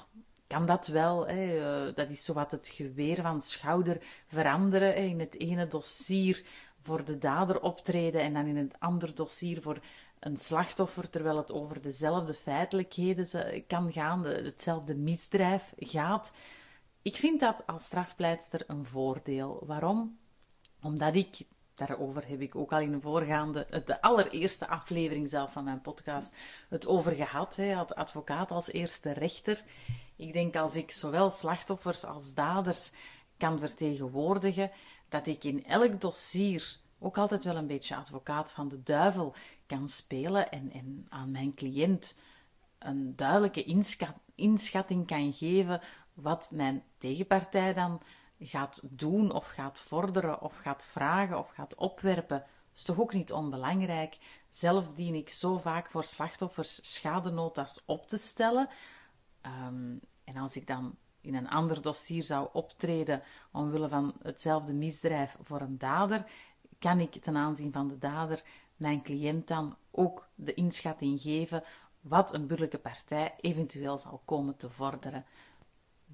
kan 0.49 0.67
dat 0.67 0.87
wel? 0.87 1.27
Hè? 1.27 1.59
Eh, 1.59 1.95
dat 1.95 2.09
is 2.09 2.25
zowat 2.25 2.51
het 2.51 2.69
geweer 2.69 3.23
van 3.23 3.43
schouder 3.43 4.03
veranderen. 4.27 4.97
In 4.97 5.21
het 5.21 5.39
ene 5.39 5.69
dossier 5.69 6.45
voor 6.83 7.05
de 7.05 7.19
dader 7.19 7.61
optreden 7.61 8.21
en 8.21 8.33
dan 8.33 8.47
in 8.47 8.57
het 8.57 8.75
andere 8.79 9.13
dossier 9.13 9.63
voor 9.63 9.79
een 10.19 10.37
slachtoffer, 10.37 11.11
terwijl 11.11 11.37
het 11.37 11.53
over 11.53 11.83
dezelfde 11.83 12.35
feitelijkheden 12.35 13.27
kan 13.67 13.93
gaan, 13.93 14.25
hetzelfde 14.25 14.95
misdrijf 14.95 15.73
gaat. 15.77 16.33
Ik 17.03 17.17
vind 17.17 17.41
dat 17.41 17.67
als 17.67 17.85
strafpleitster 17.85 18.65
een 18.67 18.87
voordeel. 18.87 19.63
Waarom? 19.67 20.19
Omdat 20.83 21.15
ik, 21.15 21.39
daarover 21.75 22.29
heb 22.29 22.41
ik 22.41 22.57
ook 22.57 22.73
al 22.73 22.81
in 22.81 22.91
de 22.91 23.01
voorgaande, 23.01 23.83
de 23.85 24.03
allereerste 24.03 24.69
aflevering 24.69 25.29
zelf 25.29 25.53
van 25.53 25.65
mijn 25.65 25.81
podcast, 25.81 26.35
het 26.69 26.87
over 26.87 27.13
gehad. 27.13 27.57
Hè, 27.57 27.77
advocaat 27.77 28.51
als 28.51 28.73
eerste 28.73 29.13
rechter. 29.13 29.65
Ik 30.19 30.33
denk 30.33 30.57
als 30.57 30.75
ik 30.75 30.91
zowel 30.91 31.31
slachtoffers 31.31 32.05
als 32.05 32.35
daders 32.35 32.93
kan 33.37 33.59
vertegenwoordigen, 33.59 34.71
dat 35.09 35.27
ik 35.27 35.45
in 35.45 35.65
elk 35.65 36.01
dossier 36.01 36.79
ook 36.99 37.19
altijd 37.19 37.45
wel 37.45 37.57
een 37.57 37.67
beetje 37.67 37.97
advocaat 37.97 38.53
van 38.53 38.69
de 38.69 38.83
duivel 38.83 39.35
kan 39.67 39.89
spelen 39.89 40.51
en, 40.51 40.73
en 40.73 41.07
aan 41.09 41.31
mijn 41.31 41.55
cliënt 41.55 42.17
een 42.79 43.17
duidelijke 43.17 43.65
inschatting 44.35 45.07
kan 45.07 45.33
geven 45.33 45.81
wat 46.15 46.49
mijn 46.51 46.83
tegenpartij 46.99 47.75
dan 47.75 48.03
gaat 48.41 48.81
doen 48.83 49.33
of 49.33 49.47
gaat 49.47 49.81
vorderen 49.81 50.41
of 50.41 50.57
gaat 50.57 50.89
vragen 50.93 51.39
of 51.39 51.51
gaat 51.51 51.75
opwerpen. 51.75 52.45
is 52.75 52.83
toch 52.83 53.01
ook 53.01 53.13
niet 53.13 53.33
onbelangrijk. 53.33 54.19
Zelf 54.51 54.89
dien 54.95 55.15
ik 55.15 55.31
zo 55.31 55.59
vaak 55.59 55.91
voor 55.91 56.05
slachtoffers 56.05 56.95
schadenotas 56.95 57.83
op 57.87 58.09
te 58.09 58.17
stellen. 58.17 58.69
Ehm, 59.41 59.97
en 60.25 60.37
als 60.37 60.57
ik 60.57 60.67
dan 60.67 60.97
in 61.21 61.35
een 61.35 61.49
ander 61.49 61.83
dossier 61.83 62.23
zou 62.23 62.49
optreden 62.53 63.23
omwille 63.53 63.89
van 63.89 64.15
hetzelfde 64.23 64.73
misdrijf 64.73 65.37
voor 65.43 65.61
een 65.61 65.79
dader, 65.79 66.31
kan 66.79 67.01
ik 67.01 67.13
ten 67.13 67.37
aanzien 67.37 67.73
van 67.73 67.89
de 67.89 67.99
dader 67.99 68.43
mijn 68.77 69.03
cliënt 69.03 69.49
dan 69.49 69.77
ook 69.91 70.29
de 70.35 70.55
inschatting 70.55 71.21
geven 71.21 71.65
wat 72.01 72.35
een 72.35 72.47
burgerlijke 72.47 72.79
partij 72.79 73.35
eventueel 73.41 73.99
zal 73.99 74.23
komen 74.25 74.57
te 74.57 74.71
vorderen. 74.71 75.25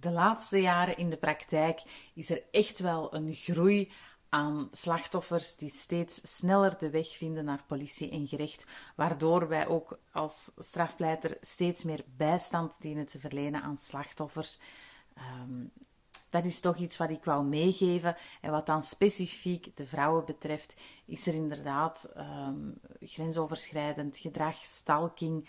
De 0.00 0.10
laatste 0.10 0.60
jaren 0.60 0.96
in 0.96 1.10
de 1.10 1.16
praktijk 1.16 2.10
is 2.14 2.30
er 2.30 2.42
echt 2.50 2.78
wel 2.78 3.14
een 3.14 3.34
groei 3.34 3.92
aan 4.34 4.68
slachtoffers 4.72 5.56
die 5.56 5.70
steeds 5.74 6.36
sneller 6.36 6.78
de 6.78 6.90
weg 6.90 7.16
vinden 7.16 7.44
naar 7.44 7.64
politie 7.66 8.10
en 8.10 8.28
gerecht, 8.28 8.66
waardoor 8.94 9.48
wij 9.48 9.66
ook 9.66 9.98
als 10.12 10.50
strafpleiter 10.58 11.36
steeds 11.40 11.84
meer 11.84 12.04
bijstand 12.16 12.74
dienen 12.80 13.08
te 13.08 13.20
verlenen 13.20 13.62
aan 13.62 13.78
slachtoffers. 13.78 14.58
Um, 15.16 15.70
dat 16.30 16.44
is 16.44 16.60
toch 16.60 16.76
iets 16.76 16.96
wat 16.96 17.10
ik 17.10 17.24
wou 17.24 17.44
meegeven. 17.44 18.16
En 18.40 18.50
wat 18.50 18.66
dan 18.66 18.84
specifiek 18.84 19.76
de 19.76 19.86
vrouwen 19.86 20.24
betreft, 20.24 20.74
is 21.04 21.26
er 21.26 21.34
inderdaad 21.34 22.12
um, 22.16 22.80
grensoverschrijdend 23.00 24.16
gedrag, 24.16 24.56
stalking, 24.56 25.48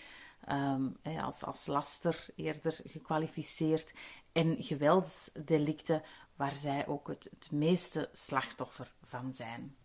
um, 0.49 0.97
als, 1.21 1.43
als 1.43 1.65
laster 1.65 2.27
eerder 2.35 2.79
gekwalificeerd, 2.83 3.93
en 4.31 4.63
geweldsdelicten, 4.63 6.03
waar 6.35 6.51
zij 6.51 6.87
ook 6.87 7.07
het, 7.07 7.51
meeste 7.51 8.09
slachtoffer 8.13 8.93
van 9.03 9.33
zijn. 9.33 9.75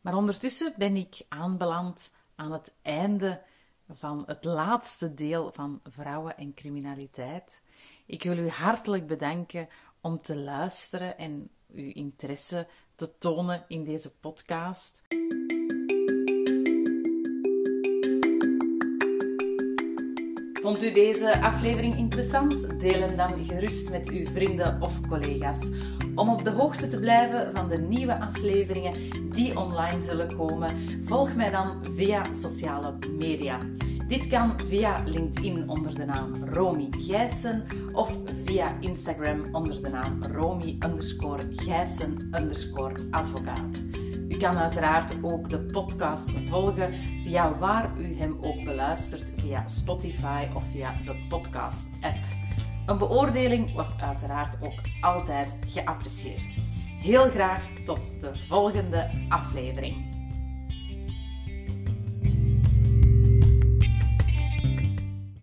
Maar 0.00 0.14
ondertussen 0.14 0.74
ben 0.76 0.96
ik 0.96 1.24
aanbeland 1.28 2.14
aan 2.34 2.52
het 2.52 2.74
einde 2.82 3.42
van 3.88 4.22
het 4.26 4.44
laatste 4.44 5.14
deel 5.14 5.52
van 5.52 5.80
vrouwen 5.84 6.36
en 6.36 6.54
criminaliteit. 6.54 7.62
Ik 8.06 8.22
wil 8.22 8.38
u 8.38 8.48
hartelijk 8.48 9.06
bedanken 9.06 9.68
om 10.00 10.22
te 10.22 10.36
luisteren 10.36 11.18
en 11.18 11.50
uw 11.74 11.90
interesse 11.92 12.66
te 12.94 13.18
tonen 13.18 13.64
in 13.68 13.84
deze 13.84 14.16
podcast. 14.16 15.02
Vond 20.62 20.82
u 20.82 20.92
deze 20.92 21.40
aflevering 21.40 21.96
interessant? 21.96 22.80
Deel 22.80 23.00
hem 23.00 23.16
dan 23.16 23.44
gerust 23.44 23.90
met 23.90 24.10
uw 24.10 24.26
vrienden 24.26 24.82
of 24.82 25.00
collega's. 25.08 25.70
Om 26.14 26.28
op 26.28 26.44
de 26.44 26.50
hoogte 26.50 26.88
te 26.88 26.98
blijven 26.98 27.50
van 27.54 27.68
de 27.68 27.78
nieuwe 27.78 28.20
afleveringen 28.20 28.92
die 29.30 29.58
online 29.58 30.00
zullen 30.00 30.36
komen, 30.36 30.70
volg 31.04 31.34
mij 31.34 31.50
dan 31.50 31.84
via 31.94 32.22
sociale 32.34 32.94
media. 33.18 33.58
Dit 34.08 34.26
kan 34.26 34.60
via 34.66 35.02
LinkedIn 35.06 35.68
onder 35.68 35.94
de 35.94 36.04
naam 36.04 36.44
Romy 36.44 36.88
Gijssen 36.98 37.64
of 37.92 38.18
via 38.44 38.76
Instagram 38.80 39.42
onder 39.52 39.82
de 39.82 39.88
naam 39.88 40.22
Romy 40.24 40.76
underscore 40.84 41.42
Gijssen 41.56 42.28
underscore 42.34 42.94
advocaat. 43.10 43.91
Kan 44.42 44.58
uiteraard 44.58 45.14
ook 45.22 45.48
de 45.48 45.58
podcast 45.58 46.30
volgen 46.48 46.94
via 47.24 47.58
waar 47.58 47.98
u 47.98 48.16
hem 48.16 48.38
ook 48.40 48.64
beluistert, 48.64 49.32
via 49.40 49.68
Spotify 49.68 50.46
of 50.54 50.64
via 50.72 50.94
de 51.04 51.26
podcast-app. 51.28 52.18
Een 52.86 52.98
beoordeling 52.98 53.72
wordt 53.72 54.00
uiteraard 54.00 54.58
ook 54.62 54.80
altijd 55.00 55.58
geapprecieerd. 55.66 56.56
Heel 57.02 57.30
graag 57.30 57.62
tot 57.84 58.20
de 58.20 58.30
volgende 58.48 59.10
aflevering. 59.28 60.11